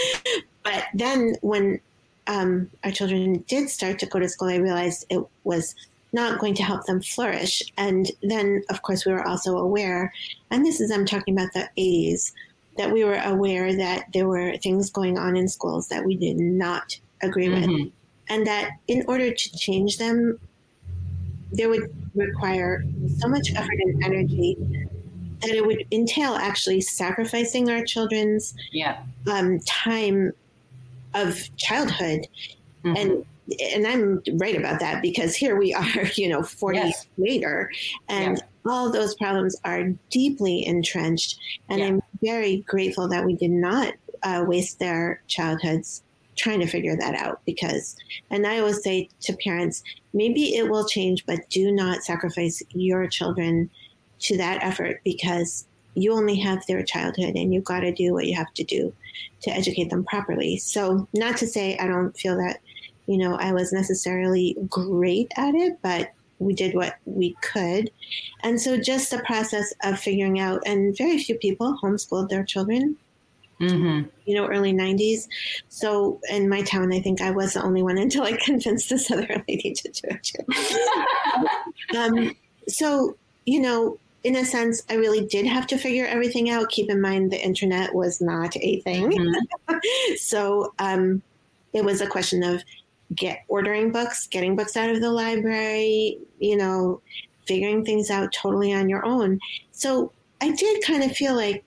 [0.63, 1.81] But then when
[2.27, 5.75] um, our children did start to go to school, I realized it was
[6.15, 7.63] not going to help them flourish.
[7.77, 10.13] And then, of course, we were also aware,
[10.51, 12.33] and this is, I'm talking about the 80s,
[12.79, 16.39] that we were aware that there were things going on in schools that we did
[16.39, 17.73] not agree mm-hmm.
[17.73, 17.93] with.
[18.29, 20.39] And that in order to change them,
[21.53, 22.85] there would require
[23.19, 24.57] so much effort and energy
[25.41, 29.03] that it would entail actually sacrificing our children's yeah.
[29.31, 30.33] um, time
[31.15, 32.27] of childhood
[32.85, 32.97] mm-hmm.
[32.97, 33.27] and
[33.75, 37.07] and I'm right about that because here we are, you know, 40 yes.
[37.19, 37.71] later,
[38.09, 38.71] and yeah.
[38.71, 41.39] all those problems are deeply entrenched.
[41.69, 41.87] And yeah.
[41.87, 46.03] I'm very grateful that we did not uh, waste their childhoods
[46.37, 47.97] trying to figure that out because,
[48.31, 53.07] and I always say to parents, maybe it will change, but do not sacrifice your
[53.07, 53.71] children
[54.21, 58.27] to that effort because you only have their childhood and you've got to do what
[58.27, 58.93] you have to do
[59.43, 60.57] to educate them properly.
[60.59, 62.61] So, not to say I don't feel that,
[63.07, 67.91] you know, I was necessarily great at it, but we did what we could.
[68.43, 72.97] And so, just the process of figuring out, and very few people homeschooled their children.
[73.61, 74.09] Mm-hmm.
[74.25, 75.29] You know, early 90s.
[75.69, 79.11] So in my town, I think I was the only one until I convinced this
[79.11, 80.33] other lady to do it
[81.97, 82.35] um,
[82.67, 86.71] so, you know, in a sense, I really did have to figure everything out.
[86.71, 89.13] Keep in mind, the internet was not a thing.
[89.13, 90.15] Mm-hmm.
[90.17, 91.23] so um,
[91.75, 92.65] it was a question of
[93.15, 97.01] get ordering books, getting books out of the library, you know,
[97.47, 99.39] figuring things out totally on your own.
[99.73, 101.65] So I did kind of feel like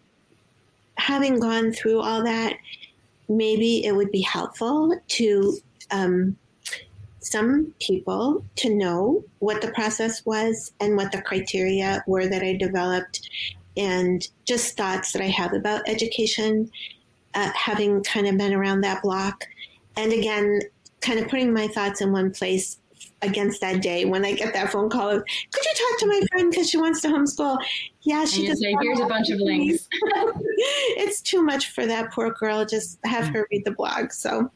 [0.96, 2.58] having gone through all that,
[3.30, 5.58] maybe it would be helpful to
[5.92, 6.36] um,
[7.20, 12.56] some people to know what the process was and what the criteria were that I
[12.56, 13.30] developed,
[13.76, 16.72] and just thoughts that I have about education,
[17.36, 19.46] uh, having kind of been around that block.
[19.96, 20.62] And again,
[21.08, 22.80] kind of putting my thoughts in one place
[23.22, 26.22] against that day when I get that phone call of, could you talk to my
[26.32, 27.58] friend because she wants to homeschool?
[28.02, 28.62] Yeah, she does.
[28.62, 29.88] Say, Here's a bunch of links.
[29.92, 32.66] it's too much for that poor girl.
[32.66, 34.12] Just have her read the blog.
[34.12, 34.52] So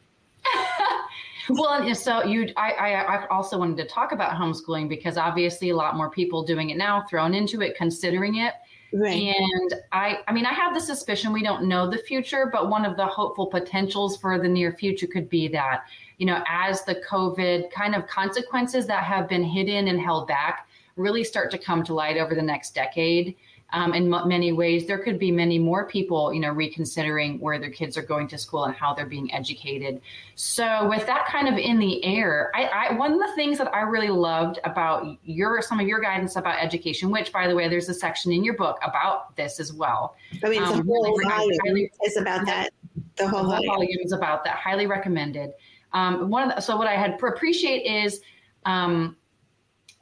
[1.50, 5.76] well, so you, I, I, I also wanted to talk about homeschooling because obviously a
[5.76, 8.54] lot more people doing it now, thrown into it, considering it.
[8.94, 9.34] Right.
[9.36, 12.84] And I, I mean, I have the suspicion we don't know the future, but one
[12.84, 15.84] of the hopeful potentials for the near future could be that,
[16.22, 20.68] you know, as the COVID kind of consequences that have been hidden and held back
[20.96, 23.36] really start to come to light over the next decade,
[23.74, 27.58] um, in m- many ways, there could be many more people, you know, reconsidering where
[27.58, 30.00] their kids are going to school and how they're being educated.
[30.36, 33.74] So, with that kind of in the air, I, I one of the things that
[33.74, 37.68] I really loved about your some of your guidance about education, which, by the way,
[37.68, 40.16] there's a section in your book about this as well.
[40.44, 42.70] I mean, um, the whole really volume is about that.
[43.16, 44.58] The whole, the whole volume is about that.
[44.58, 45.54] Highly recommended.
[45.94, 48.22] Um, one of the, so what I had appreciate is
[48.66, 49.18] um,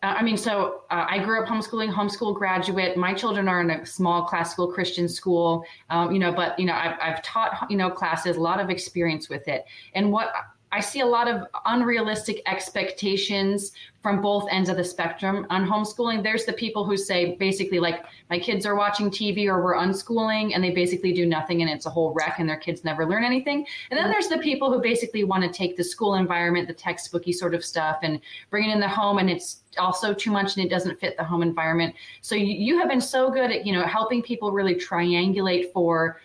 [0.02, 2.96] uh, I mean, so uh, I grew up homeschooling, homeschool graduate.
[2.96, 6.74] My children are in a small classical Christian school, um, you know, but, you know,
[6.74, 9.66] I've, I've taught, you know, classes, a lot of experience with it.
[9.96, 10.32] And what
[10.72, 16.24] I see a lot of unrealistic expectations from both ends of the spectrum on homeschooling.
[16.24, 20.52] There's the people who say basically like my kids are watching TV or we're unschooling
[20.54, 23.24] and they basically do nothing and it's a whole wreck and their kids never learn
[23.24, 23.66] anything.
[23.90, 27.34] And then there's the people who basically want to take the school environment, the textbooky
[27.34, 30.66] sort of stuff and bring it in the home and it's also too much and
[30.66, 31.96] it doesn't fit the home environment.
[32.22, 36.22] So you, you have been so good at, you know, helping people really triangulate for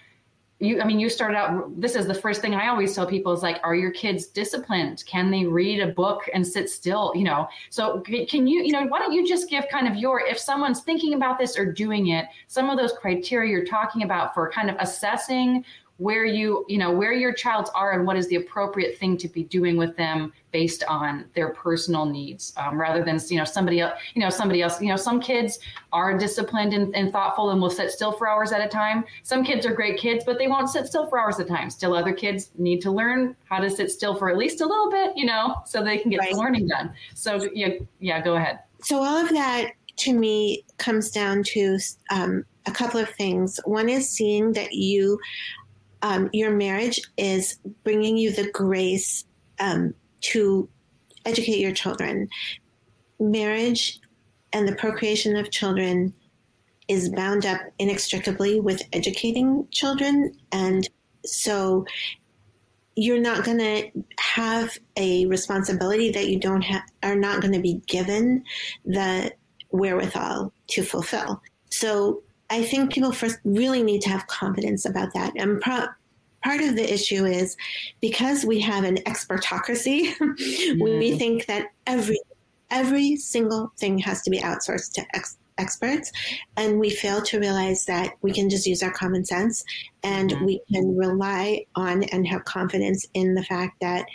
[0.60, 3.32] you i mean you started out this is the first thing i always tell people
[3.32, 5.04] is like are your kids disciplined?
[5.06, 7.48] Can they read a book and sit still you know?
[7.70, 10.80] So can you you know why don't you just give kind of your if someone's
[10.80, 14.70] thinking about this or doing it some of those criteria you're talking about for kind
[14.70, 15.64] of assessing
[15.98, 19.28] where you you know where your child's are and what is the appropriate thing to
[19.28, 23.80] be doing with them based on their personal needs um, rather than you know somebody
[23.80, 25.60] else you know somebody else you know some kids
[25.92, 29.04] are disciplined and, and, thoughtful and will sit still for hours at a time.
[29.22, 31.70] Some kids are great kids but they won't sit still for hours at a time.
[31.70, 34.90] Still other kids need to learn how to sit still for at least a little
[34.90, 36.32] bit you know so they can get right.
[36.32, 36.92] the learning done.
[37.14, 38.60] So yeah yeah go ahead.
[38.82, 41.78] So all of that to me comes down to
[42.10, 43.60] um, a couple of things.
[43.64, 45.18] One is seeing that you
[46.04, 49.24] um, your marriage is bringing you the grace
[49.58, 50.68] um, to
[51.24, 52.28] educate your children.
[53.18, 54.00] Marriage
[54.52, 56.12] and the procreation of children
[56.88, 60.34] is bound up inextricably with educating children.
[60.52, 60.86] And
[61.24, 61.86] so
[62.96, 67.62] you're not going to have a responsibility that you don't have, are not going to
[67.62, 68.44] be given
[68.84, 69.32] the
[69.70, 71.40] wherewithal to fulfill.
[71.70, 75.32] So I think people first really need to have confidence about that.
[75.36, 75.86] And pro-
[76.44, 77.56] part of the issue is
[78.00, 80.82] because we have an expertocracy, mm-hmm.
[80.98, 82.20] we think that every
[82.70, 86.10] every single thing has to be outsourced to ex- experts,
[86.56, 89.64] and we fail to realize that we can just use our common sense
[90.02, 90.44] and mm-hmm.
[90.44, 94.06] we can rely on and have confidence in the fact that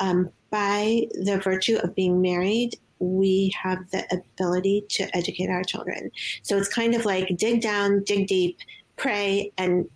[0.00, 6.10] um, by the virtue of being married we have the ability to educate our children.
[6.42, 8.58] So it's kind of like dig down, dig deep,
[8.96, 9.88] pray, and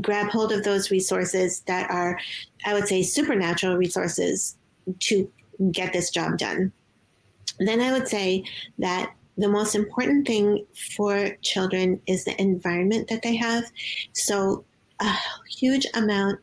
[0.00, 2.18] grab hold of those resources that are,
[2.64, 4.56] I would say, supernatural resources
[5.00, 5.30] to
[5.72, 6.72] get this job done.
[7.58, 8.44] Then I would say
[8.78, 10.64] that the most important thing
[10.96, 13.64] for children is the environment that they have.
[14.12, 14.64] So,
[15.00, 15.14] a
[15.58, 16.40] huge amount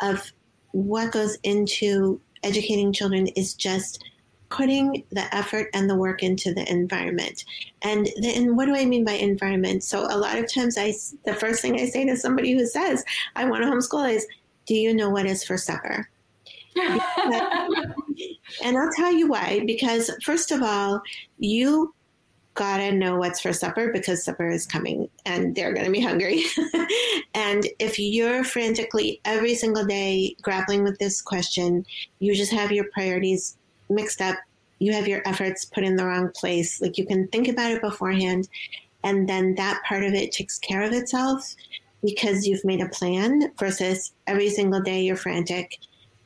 [0.00, 0.30] of
[0.72, 4.04] what goes into educating children is just
[4.48, 7.44] putting the effort and the work into the environment.
[7.82, 9.82] And then what do I mean by environment?
[9.82, 10.92] So a lot of times I
[11.24, 14.26] the first thing I say to somebody who says, I want to homeschool is,
[14.66, 16.08] do you know what is for supper?
[16.76, 19.62] and I'll tell you why.
[19.66, 21.00] Because first of all,
[21.38, 21.94] you
[22.54, 26.42] gotta know what's for supper because supper is coming and they're gonna be hungry.
[27.34, 31.84] and if you're frantically every single day grappling with this question,
[32.18, 33.56] you just have your priorities
[33.88, 34.36] mixed up.
[34.78, 36.80] You have your efforts put in the wrong place.
[36.80, 38.48] Like you can think about it beforehand,
[39.04, 41.54] and then that part of it takes care of itself
[42.02, 45.78] because you've made a plan versus every single day you're frantic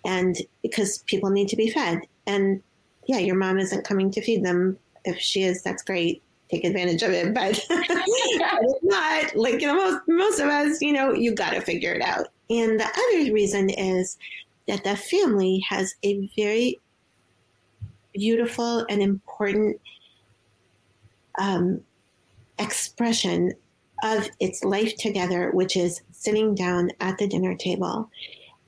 [0.05, 2.01] and because people need to be fed.
[2.27, 2.63] And
[3.07, 4.79] yeah, your mom isn't coming to feed them.
[5.05, 6.23] If she is, that's great.
[6.51, 7.35] Take advantage of it.
[7.35, 11.61] But it's not like you know, most most of us, you know, you got to
[11.61, 12.29] figure it out.
[12.51, 14.19] And the other reason is
[14.67, 16.79] that the family has a very
[18.13, 19.81] beautiful and important
[21.39, 21.81] um,
[22.59, 23.53] expression
[24.03, 28.11] of its life together, which is sitting down at the dinner table.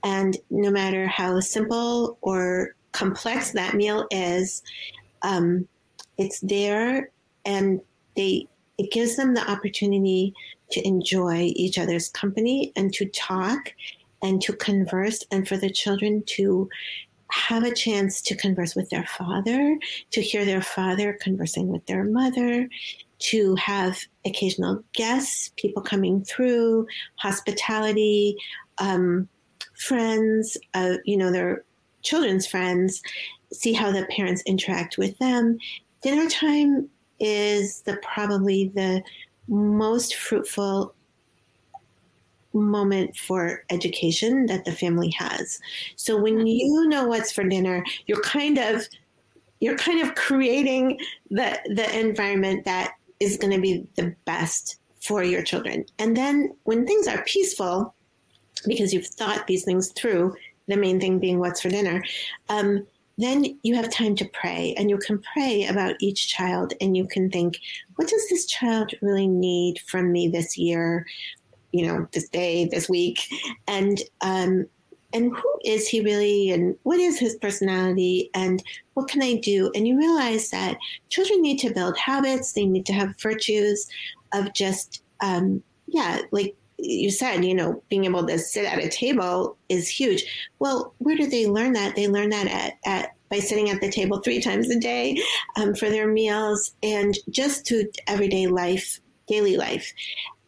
[0.05, 4.62] And no matter how simple or complex that meal is,
[5.22, 5.66] um,
[6.18, 7.11] it's there
[7.45, 7.80] and
[8.16, 8.47] they
[8.78, 10.34] it gives them the opportunity
[10.70, 13.72] to enjoy each other's company and to talk
[14.22, 16.68] and to converse and for the children to
[17.33, 19.78] have a chance to converse with their father,
[20.11, 22.68] to hear their father conversing with their mother,
[23.18, 28.37] to have occasional guests, people coming through, hospitality,
[28.78, 29.28] um,
[29.74, 31.64] friends, uh, you know, their
[32.03, 33.01] children's friends,
[33.53, 35.59] see how the parents interact with them.
[36.03, 36.89] Dinner time
[37.20, 39.03] is the probably the
[39.49, 40.95] most fruitful
[42.55, 45.61] moment for education that the family has.
[45.96, 48.86] So when you know what's for dinner, you're kind of
[49.61, 50.98] you're kind of creating
[51.30, 55.84] the the environment that is going to be the best for your children.
[55.98, 57.94] And then when things are peaceful,
[58.66, 60.34] because you've thought these things through,
[60.68, 62.05] the main thing being what's for dinner,
[62.48, 62.86] um,
[63.18, 67.07] then you have time to pray and you can pray about each child and you
[67.07, 67.61] can think,
[67.96, 71.07] what does this child really need from me this year?
[71.73, 73.20] You know, this day, this week,
[73.66, 74.66] and um,
[75.12, 78.62] and who is he really, and what is his personality, and
[78.95, 79.70] what can I do?
[79.75, 80.79] And you realize that
[81.11, 83.87] children need to build habits; they need to have virtues
[84.33, 88.89] of just, um, yeah, like you said, you know, being able to sit at a
[88.89, 90.25] table is huge.
[90.59, 91.95] Well, where do they learn that?
[91.95, 95.16] They learn that at, at by sitting at the table three times a day
[95.57, 99.91] um, for their meals and just to everyday life, daily life.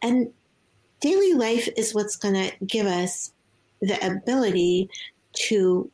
[0.03, 0.31] And
[0.99, 3.31] daily life is what's going to give us
[3.81, 4.89] the ability
[5.33, 5.89] to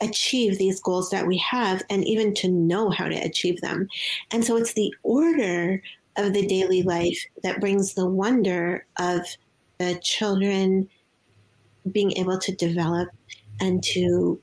[0.00, 3.88] achieve these goals that we have and even to know how to achieve them.
[4.32, 5.80] And so it's the order
[6.16, 9.20] of the daily life that brings the wonder of
[9.78, 10.88] the children
[11.90, 13.08] being able to develop
[13.60, 14.40] and to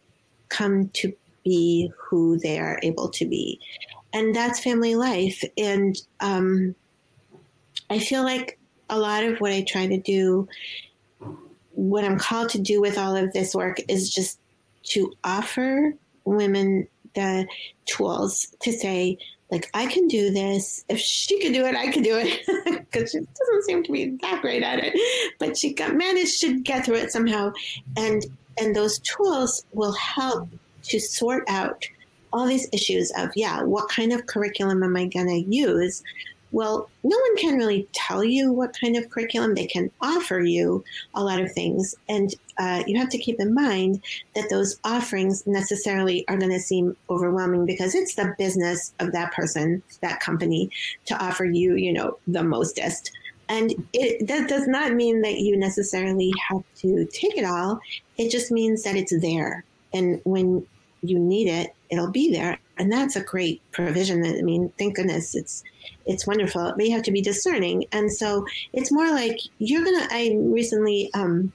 [0.50, 3.60] come to be who they are able to be.
[4.14, 5.44] And that's family life.
[5.58, 6.76] And um,
[7.90, 8.59] I feel like
[8.90, 10.48] a lot of what I try to do,
[11.72, 14.40] what I'm called to do with all of this work is just
[14.84, 15.94] to offer
[16.26, 17.48] women the
[17.86, 19.18] tools to say,
[19.52, 20.86] like, I can do this.
[20.90, 22.46] If she could do it, I could do it.
[22.92, 24.96] Because she doesn't seem to be that great at it.
[25.38, 27.54] But she got managed to get through it somehow.
[27.96, 28.26] And
[28.60, 30.50] and those tools will help
[30.84, 31.86] to sort out
[32.34, 36.04] all these issues of, yeah, what kind of curriculum am I going to use?
[36.52, 40.84] Well, no one can really tell you what kind of curriculum they can offer you
[41.14, 41.96] a lot of things.
[42.08, 44.04] And uh, you have to keep in mind
[44.36, 49.32] that those offerings necessarily are going to seem overwhelming because it's the business of that
[49.34, 50.72] person, that company,
[51.06, 53.12] to offer you, you know, the mostest.
[53.48, 57.80] And it, that does not mean that you necessarily have to take it all.
[58.18, 59.64] It just means that it's there.
[59.92, 60.66] And when
[61.02, 62.60] you need it, it'll be there.
[62.78, 64.26] And that's a great provision.
[64.26, 65.64] I mean, thank goodness it's
[66.06, 66.74] it's wonderful.
[66.76, 67.86] But you have to be discerning.
[67.92, 71.52] And so it's more like you're gonna I recently um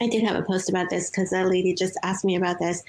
[0.00, 2.82] I did have a post about this because a lady just asked me about this.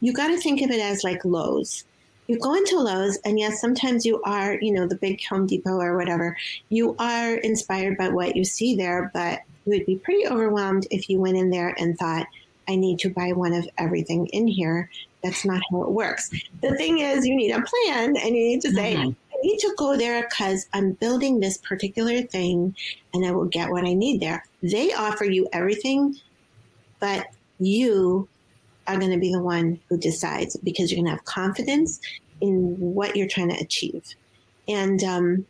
[0.00, 1.84] You gotta think of it as like Lowe's.
[2.26, 5.80] You go into Lowe's and yes, sometimes you are, you know, the big Home Depot
[5.80, 6.36] or whatever,
[6.68, 11.08] you are inspired by what you see there, but you would be pretty overwhelmed if
[11.08, 12.26] you went in there and thought,
[12.68, 14.90] I need to buy one of everything in here
[15.26, 16.30] that's not how it works.
[16.62, 19.10] The thing is, you need a plan and you need to say, mm-hmm.
[19.10, 22.74] I need to go there because I'm building this particular thing
[23.12, 24.44] and I will get what I need there.
[24.62, 26.16] They offer you everything,
[27.00, 27.26] but
[27.58, 28.28] you
[28.86, 32.00] are going to be the one who decides because you're going to have confidence
[32.40, 34.14] in what you're trying to achieve.
[34.68, 35.46] And um,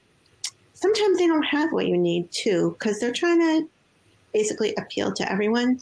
[0.75, 3.69] sometimes they don't have what you need too because they're trying to
[4.33, 5.81] basically appeal to everyone.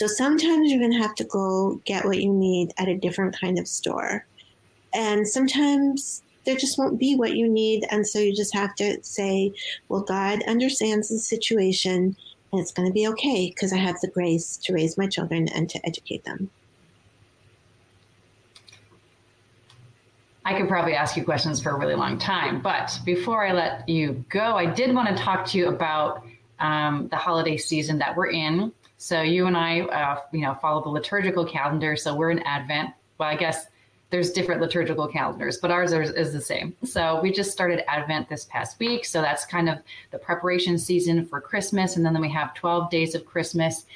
[0.00, 3.38] So sometimes you're going to have to go get what you need at a different
[3.38, 4.24] kind of store.
[4.94, 7.84] And sometimes there just won't be what you need.
[7.90, 9.52] And so you just have to say,
[9.90, 12.16] well, God understands the situation
[12.50, 15.48] and it's going to be okay because I have the grace to raise my children
[15.48, 16.48] and to educate them.
[20.46, 23.86] I could probably ask you questions for a really long time, but before I let
[23.86, 26.24] you go, I did want to talk to you about
[26.58, 28.72] um, the holiday season that we're in.
[29.02, 31.96] So you and I, uh, you know, follow the liturgical calendar.
[31.96, 32.90] So we're in Advent.
[33.16, 33.68] Well, I guess
[34.10, 36.76] there's different liturgical calendars, but ours is, is, the same.
[36.84, 39.06] So we just started Advent this past week.
[39.06, 39.78] So that's kind of
[40.10, 41.96] the preparation season for Christmas.
[41.96, 43.86] And then we have 12 days of Christmas.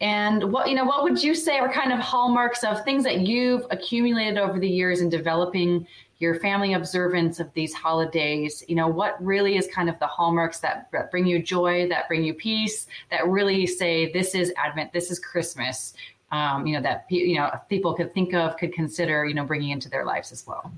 [0.00, 3.22] And what, you know, what would you say are kind of hallmarks of things that
[3.22, 5.88] you've accumulated over the years in developing
[6.22, 10.60] your family observance of these holidays you know what really is kind of the hallmarks
[10.60, 15.10] that, bring you joy that bring you peace that really say this is advent this
[15.10, 15.94] is christmas
[16.32, 19.70] um, you know that you know people could think of could consider you know bringing
[19.70, 20.72] into their lives as well.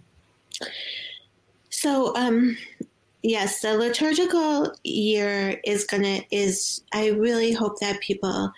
[1.70, 2.56] So um
[3.22, 8.52] yes the liturgical year is gonna is i really hope that people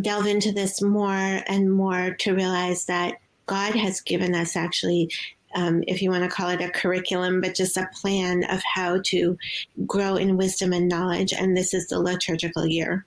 [0.00, 5.10] delve into this more and more to realize that God has given us actually
[5.54, 9.00] um, if you want to call it a curriculum, but just a plan of how
[9.06, 9.36] to
[9.86, 11.32] grow in wisdom and knowledge.
[11.32, 13.06] And this is the liturgical year.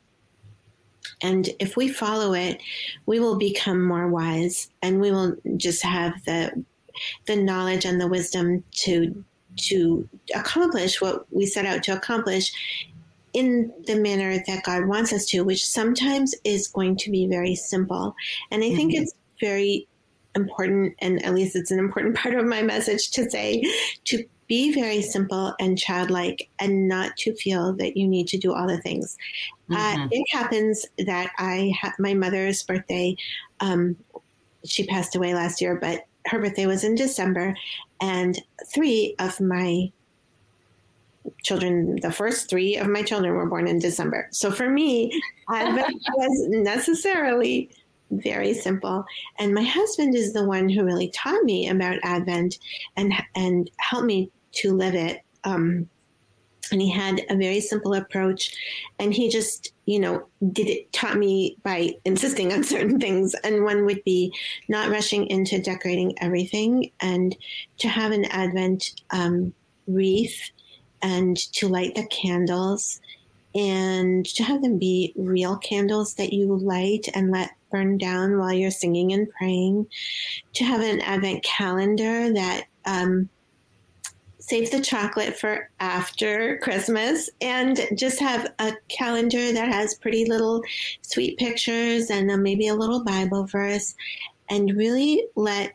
[1.22, 2.62] And if we follow it,
[3.06, 6.64] we will become more wise and we will just have the
[7.28, 9.24] the knowledge and the wisdom to
[9.58, 12.52] to accomplish what we set out to accomplish
[13.34, 17.56] in the manner that God wants us to, which sometimes is going to be very
[17.56, 18.16] simple.
[18.50, 19.04] And I think mm-hmm.
[19.04, 19.88] it's very
[20.36, 23.64] important, and at least it's an important part of my message to say,
[24.06, 28.54] to be very simple and childlike and not to feel that you need to do
[28.54, 29.18] all the things.
[29.72, 30.02] Uh, mm-hmm.
[30.04, 33.16] Uh, it happens that I had my mother's birthday.
[33.60, 33.96] Um,
[34.64, 37.56] she passed away last year, but her birthday was in December,
[38.02, 38.42] and
[38.74, 39.92] three of my
[41.44, 44.28] children, the first three of my children were born in December.
[44.32, 45.12] So for me,
[45.50, 45.72] I
[46.16, 47.70] was necessarily
[48.12, 49.06] very simple.
[49.40, 52.60] And my husband is the one who really taught me about Advent
[52.96, 55.22] and and helped me to live it.
[55.44, 55.90] Um,
[56.72, 58.52] and he had a very simple approach,
[58.98, 63.36] and he just you know did it taught me by insisting on certain things.
[63.44, 64.34] And one would be
[64.68, 67.36] not rushing into decorating everything, and
[67.80, 69.54] to have an Advent um,
[69.88, 70.52] wreath,
[71.02, 73.00] and to light the candles
[73.56, 78.54] and to have them be real candles that you light and let burn down while
[78.54, 79.86] you're singing and praying,
[80.54, 83.28] to have an advent calendar that um,
[84.40, 90.62] save the chocolate for after Christmas and just have a calendar that has pretty little
[91.02, 93.94] sweet pictures and maybe a little Bible verse
[94.50, 95.74] and really let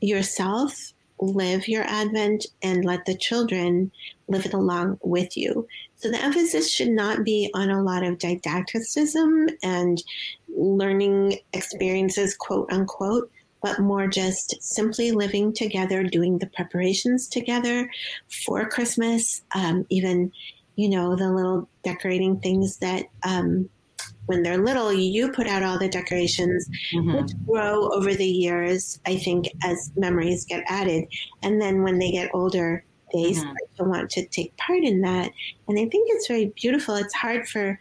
[0.00, 3.90] yourself live your Advent and let the children
[4.28, 5.66] live it along with you.
[5.96, 10.02] So the emphasis should not be on a lot of didacticism and
[10.48, 13.30] learning experiences, quote unquote,
[13.62, 17.90] but more just simply living together, doing the preparations together
[18.44, 20.30] for Christmas, um, even,
[20.76, 23.68] you know, the little decorating things that um,
[24.26, 27.16] when they're little, you put out all the decorations, mm-hmm.
[27.16, 31.08] which grow over the years, I think, as memories get added.
[31.42, 33.40] And then when they get older, they mm-hmm.
[33.40, 35.30] start to want to take part in that.
[35.68, 36.96] And I think it's very beautiful.
[36.96, 37.78] It's hard for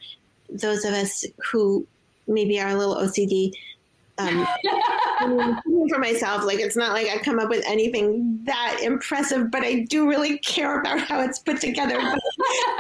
[0.50, 1.88] those of us who
[2.28, 3.52] maybe are a little OCD
[4.18, 4.48] um,
[5.90, 6.44] for myself.
[6.44, 10.38] Like it's not like I come up with anything that impressive, but I do really
[10.40, 12.00] care about how it's put together.
[12.00, 12.20] But,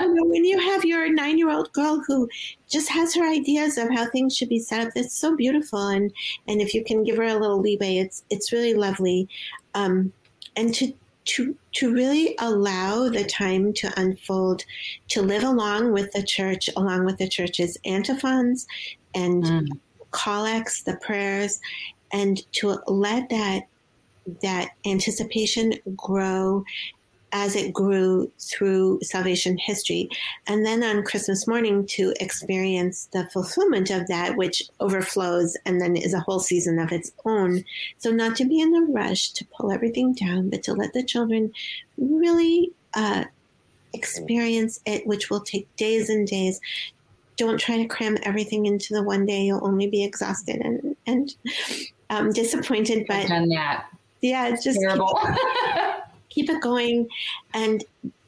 [0.01, 2.29] you know, when you have your nine-year-old girl who
[2.67, 5.87] just has her ideas of how things should be set up, it's so beautiful.
[5.87, 6.11] And
[6.47, 9.27] and if you can give her a little leeway, it's it's really lovely.
[9.73, 10.13] Um,
[10.55, 10.93] and to
[11.25, 14.63] to to really allow the time to unfold,
[15.09, 18.67] to live along with the church, along with the church's antiphons
[19.13, 19.67] and mm
[20.15, 21.59] collects, the prayers,
[22.11, 23.63] and to let that
[24.41, 26.63] that anticipation grow
[27.31, 30.09] as it grew through salvation history.
[30.47, 35.97] And then on Christmas morning to experience the fulfillment of that, which overflows and then
[35.97, 37.65] is a whole season of its own.
[37.97, 41.03] So, not to be in a rush to pull everything down, but to let the
[41.03, 41.51] children
[41.97, 43.25] really uh,
[43.93, 46.61] experience it, which will take days and days
[47.37, 49.43] don't try to cram everything into the one day.
[49.43, 51.35] You'll only be exhausted and and
[52.09, 53.05] um, disappointed.
[53.07, 53.85] But I've done that.
[54.21, 55.19] Yeah, it's just terrible.
[55.23, 55.35] Keep
[56.29, 57.07] keep it going,
[57.53, 57.83] and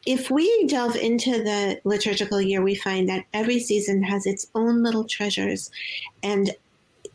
[0.06, 4.84] if we delve into the liturgical year, we find that every season has its own
[4.84, 5.70] little treasures,
[6.24, 6.52] and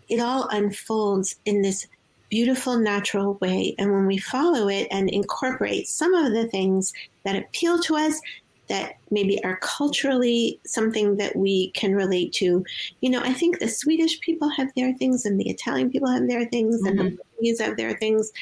[0.09, 1.87] it all unfolds in this
[2.29, 3.75] beautiful, natural way.
[3.79, 6.93] And when we follow it and incorporate some of the things
[7.25, 8.21] that appeal to us,
[8.69, 12.65] that maybe are culturally something that we can relate to.
[13.01, 16.29] You know, I think the Swedish people have their things, and the Italian people have
[16.29, 16.87] their things, mm-hmm.
[16.87, 17.17] and the mm-hmm.
[17.17, 18.33] Portuguese have their things,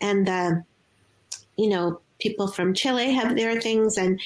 [0.00, 0.64] and the,
[1.56, 4.20] you know, people from Chile have their things, and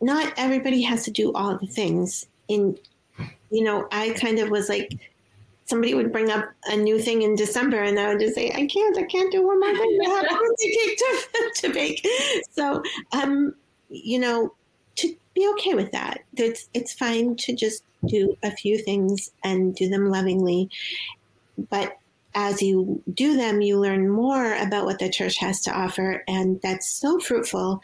[0.00, 2.26] not everybody has to do all the things.
[2.48, 2.78] In,
[3.50, 4.96] you know, I kind of was like,
[5.64, 8.66] somebody would bring up a new thing in December, and I would just say, I
[8.66, 9.98] can't, I can't do one more thing.
[10.06, 12.06] I have a birthday cake to, to bake.
[12.52, 12.82] So,
[13.12, 13.54] um,
[13.88, 14.52] you know,
[14.96, 16.20] to be okay with that.
[16.36, 20.70] It's it's fine to just do a few things and do them lovingly,
[21.70, 21.98] but
[22.34, 26.60] as you do them, you learn more about what the church has to offer, and
[26.62, 27.80] that's so fruitful,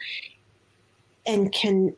[1.25, 1.95] and can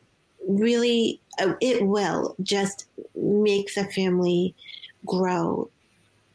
[0.48, 4.54] really uh, it will just make the family
[5.04, 5.68] grow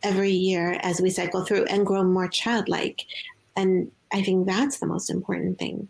[0.04, 3.06] every year as we cycle through and grow more childlike.
[3.56, 5.90] And I think that's the most important thing.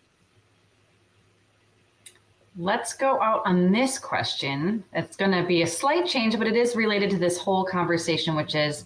[2.58, 4.84] Let's go out on this question.
[4.94, 8.36] It's going to be a slight change, but it is related to this whole conversation,
[8.36, 8.86] which is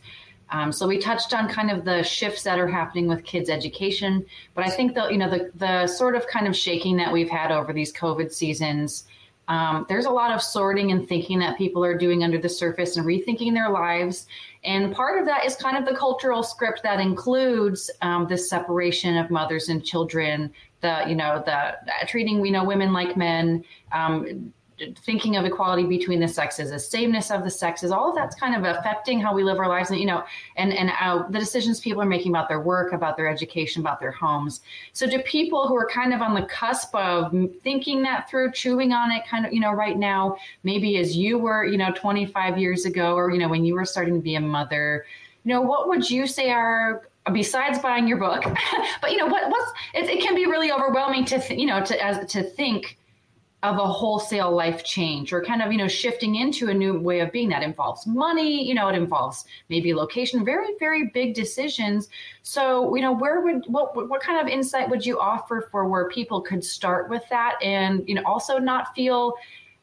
[0.51, 4.25] um, so we touched on kind of the shifts that are happening with kids' education,
[4.53, 7.29] but I think the you know the the sort of kind of shaking that we've
[7.29, 9.05] had over these COVID seasons.
[9.47, 12.97] Um, there's a lot of sorting and thinking that people are doing under the surface
[12.97, 14.27] and rethinking their lives.
[14.63, 19.29] And part of that is kind of the cultural script that includes um, separation of
[19.29, 21.75] mothers and children, the you know the
[22.07, 24.53] treating you know women like men um,
[24.97, 28.55] thinking of equality between the sexes the sameness of the sexes all of that's kind
[28.55, 30.23] of affecting how we live our lives and you know
[30.57, 33.99] and and uh, the decisions people are making about their work about their education about
[33.99, 34.61] their homes.
[34.93, 38.91] So to people who are kind of on the cusp of thinking that through chewing
[38.91, 42.57] on it kind of you know right now maybe as you were you know 25
[42.57, 45.05] years ago or you know when you were starting to be a mother
[45.43, 48.43] you know what would you say are besides buying your book
[49.01, 51.83] but you know what what's it, it can be really overwhelming to th- you know
[51.83, 52.97] to as to think
[53.65, 57.19] of a wholesale life change or kind of you know shifting into a new way
[57.19, 62.09] of being that involves money you know it involves maybe location very very big decisions.
[62.43, 66.07] So you know where would what what kind of insight would you offer for where
[66.09, 69.33] people could start with that and you know also not feel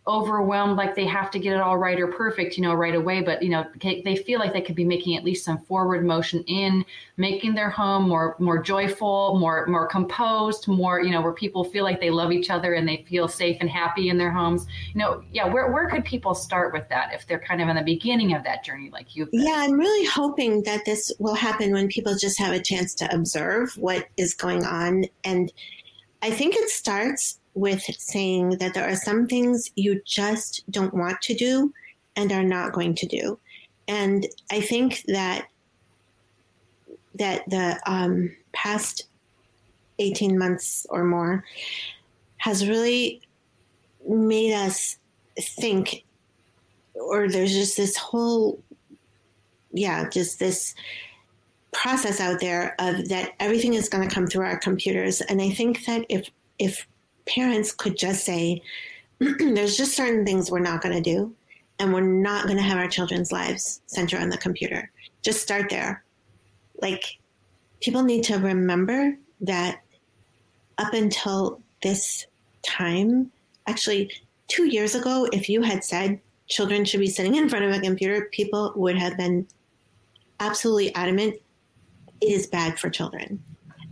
[0.07, 3.21] overwhelmed like they have to get it all right or perfect you know right away
[3.21, 6.43] but you know they feel like they could be making at least some forward motion
[6.49, 6.85] in
[7.17, 11.85] making their home more more joyful more more composed more you know where people feel
[11.85, 14.67] like they love each other and they feel safe and happy in their homes.
[14.93, 17.77] You know yeah where, where could people start with that if they're kind of in
[17.77, 21.73] the beginning of that journey like you yeah i'm really hoping that this will happen
[21.73, 25.05] when people just have a chance to observe what is going on.
[25.25, 25.53] And
[26.23, 31.21] I think it starts with saying that there are some things you just don't want
[31.23, 31.73] to do
[32.17, 33.39] and are not going to do.
[33.89, 35.49] And I think that
[37.15, 39.07] that the um, past
[39.99, 41.45] 18 months or more
[42.39, 43.21] has really
[44.09, 44.99] made us
[45.39, 46.05] think
[46.95, 48.63] or there's just this whole
[49.73, 50.75] yeah just this
[51.73, 55.49] process out there of that everything is going to come through our computers and i
[55.49, 56.29] think that if
[56.59, 56.87] if
[57.27, 58.63] parents could just say
[59.19, 61.35] there's just certain things we're not going to do
[61.79, 64.91] and we're not going to have our children's lives center on the computer
[65.23, 66.05] just start there
[66.81, 67.19] like
[67.81, 69.81] people need to remember that
[70.79, 72.27] up until this
[72.63, 73.31] time
[73.67, 74.11] actually
[74.49, 77.81] two years ago if you had said children should be sitting in front of a
[77.81, 79.47] computer people would have been
[80.41, 81.35] absolutely adamant
[82.23, 83.43] it is bad for children.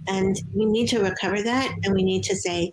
[0.08, 2.72] And we need to recover that and we need to say,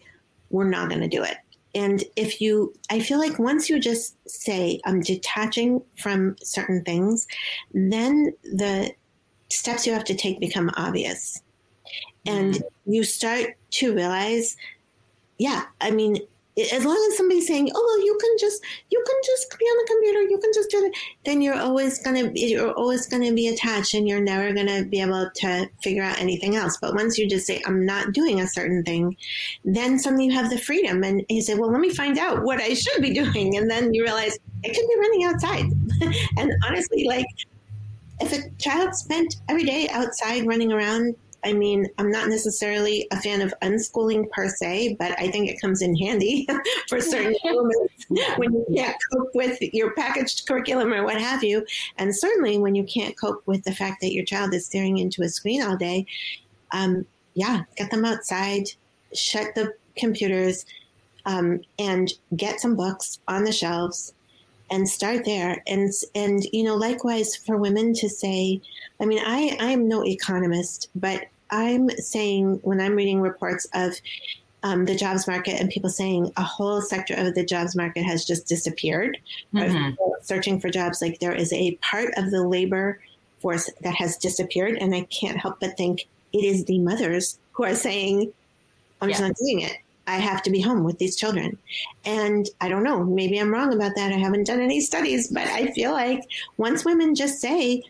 [0.50, 1.38] we're not going to do it.
[1.76, 7.28] And if you, I feel like once you just say, I'm detaching from certain things,
[7.74, 8.91] then the
[9.50, 11.41] steps you have to take become obvious.
[12.26, 12.91] And mm-hmm.
[12.93, 14.58] you start to realize,
[15.38, 16.18] yeah, I mean,
[16.58, 19.78] as long as somebody's saying, "Oh, well, you can just you can just be on
[19.78, 20.93] the computer, you can just do it,"
[21.26, 25.30] then you're always gonna you're always gonna be attached, and you're never gonna be able
[25.36, 26.78] to figure out anything else.
[26.82, 29.16] But once you just say, "I'm not doing a certain thing,"
[29.66, 32.60] then suddenly you have the freedom, and you say, "Well, let me find out what
[32.60, 35.66] I should be doing," and then you realize it could be running outside.
[36.38, 37.28] and honestly, like
[38.20, 43.21] if a child spent every day outside running around I mean, I'm not necessarily a
[43.21, 46.47] fan of unschooling per se, but I think it comes in handy
[46.89, 48.05] for certain moments
[48.38, 51.65] when you can't cope with your packaged curriculum or what have you.
[51.97, 55.21] And certainly when you can't cope with the fact that your child is staring into
[55.21, 56.05] a screen all day,
[56.71, 58.65] um, yeah, get them outside,
[59.13, 60.65] shut the computers,
[61.25, 64.13] um, and get some books on the shelves
[64.70, 68.61] and start there and and you know likewise for women to say
[68.99, 73.93] i mean i i am no economist but i'm saying when i'm reading reports of
[74.63, 78.26] um, the jobs market and people saying a whole sector of the jobs market has
[78.26, 79.18] just disappeared
[79.53, 79.93] mm-hmm.
[80.22, 82.99] searching for jobs like there is a part of the labor
[83.39, 87.63] force that has disappeared and i can't help but think it is the mothers who
[87.63, 88.34] are saying
[89.01, 89.13] i'm yeah.
[89.13, 89.78] just not doing it
[90.08, 91.58] I have to be home with these children.
[92.05, 94.14] And I don't know, maybe I'm wrong about that.
[94.14, 96.24] I haven't done any studies, but I feel like
[96.55, 97.84] once women just say,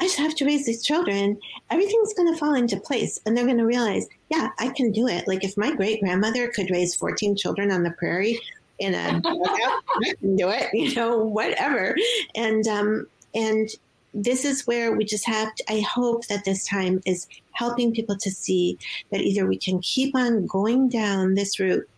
[0.00, 1.38] I just have to raise these children,
[1.70, 3.20] everything's going to fall into place.
[3.24, 5.28] And they're going to realize, yeah, I can do it.
[5.28, 8.40] Like if my great grandmother could raise 14 children on the prairie
[8.80, 11.96] in a, I can do it, you know, whatever.
[12.34, 13.68] And, um, and
[14.14, 18.16] this is where we just have to, I hope that this time is helping people
[18.16, 18.78] to see
[19.10, 21.88] that either we can keep on going down this route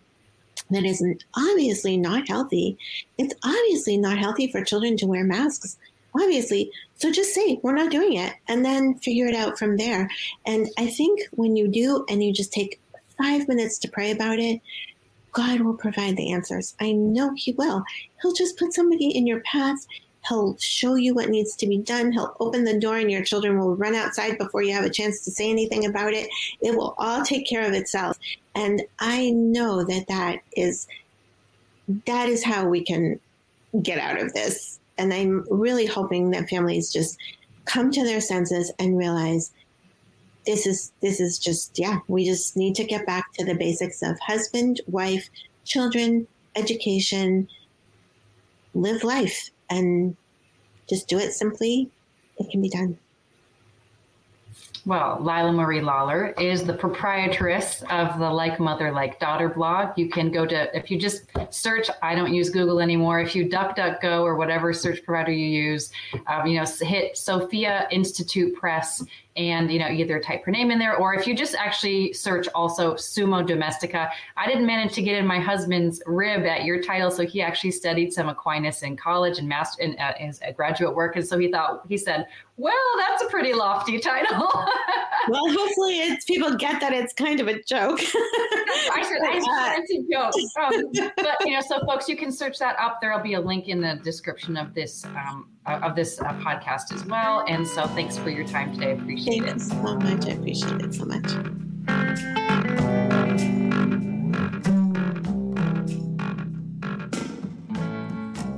[0.70, 1.04] that is
[1.36, 2.76] obviously not healthy.
[3.18, 5.76] It's obviously not healthy for children to wear masks,
[6.14, 6.70] obviously.
[6.96, 10.10] So just say, we're not doing it, and then figure it out from there.
[10.46, 12.80] And I think when you do and you just take
[13.18, 14.60] five minutes to pray about it,
[15.32, 16.74] God will provide the answers.
[16.80, 17.84] I know He will.
[18.22, 19.86] He'll just put somebody in your path.
[20.28, 22.12] He'll show you what needs to be done.
[22.12, 25.24] He'll open the door and your children will run outside before you have a chance
[25.24, 26.28] to say anything about it.
[26.60, 28.18] It will all take care of itself.
[28.54, 30.88] And I know that that is,
[32.06, 33.20] that is how we can
[33.82, 34.80] get out of this.
[34.98, 37.18] And I'm really hoping that families just
[37.66, 39.52] come to their senses and realize
[40.46, 44.00] this is this is just yeah we just need to get back to the basics
[44.00, 45.28] of husband wife
[45.64, 47.48] children education
[48.72, 50.16] live life and
[50.88, 51.90] just do it simply,
[52.38, 52.98] it can be done.
[54.86, 59.98] Well, Leila Marie Lawler is the proprietress of the Like Mother, Like Daughter blog.
[59.98, 63.18] You can go to, if you just search, I don't use Google anymore.
[63.18, 65.90] If you DuckDuckGo or whatever search provider you use,
[66.28, 69.02] um, you know, hit Sophia Institute Press
[69.36, 72.48] and you know either type her name in there or if you just actually search
[72.54, 74.10] also Summa Domestica.
[74.36, 77.72] I didn't manage to get in my husband's rib at your title so he actually
[77.72, 81.50] studied some aquinas in college and master in uh, his graduate work and so he
[81.50, 82.26] thought he said
[82.56, 84.50] well that's a pretty lofty title.
[85.28, 87.98] Well hopefully it's people get that it's kind of a joke.
[88.92, 90.32] I said I it's a joke.
[90.62, 93.00] Um, but you know so folks you can search that up.
[93.00, 97.04] There'll be a link in the description of this um, of this uh, podcast as
[97.06, 99.60] well and so thanks for your time today I appreciate appreciate Thank it.
[99.60, 100.26] so much.
[100.26, 101.32] I appreciate it so much.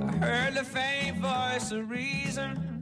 [0.00, 2.77] I heard the faint voice of reason,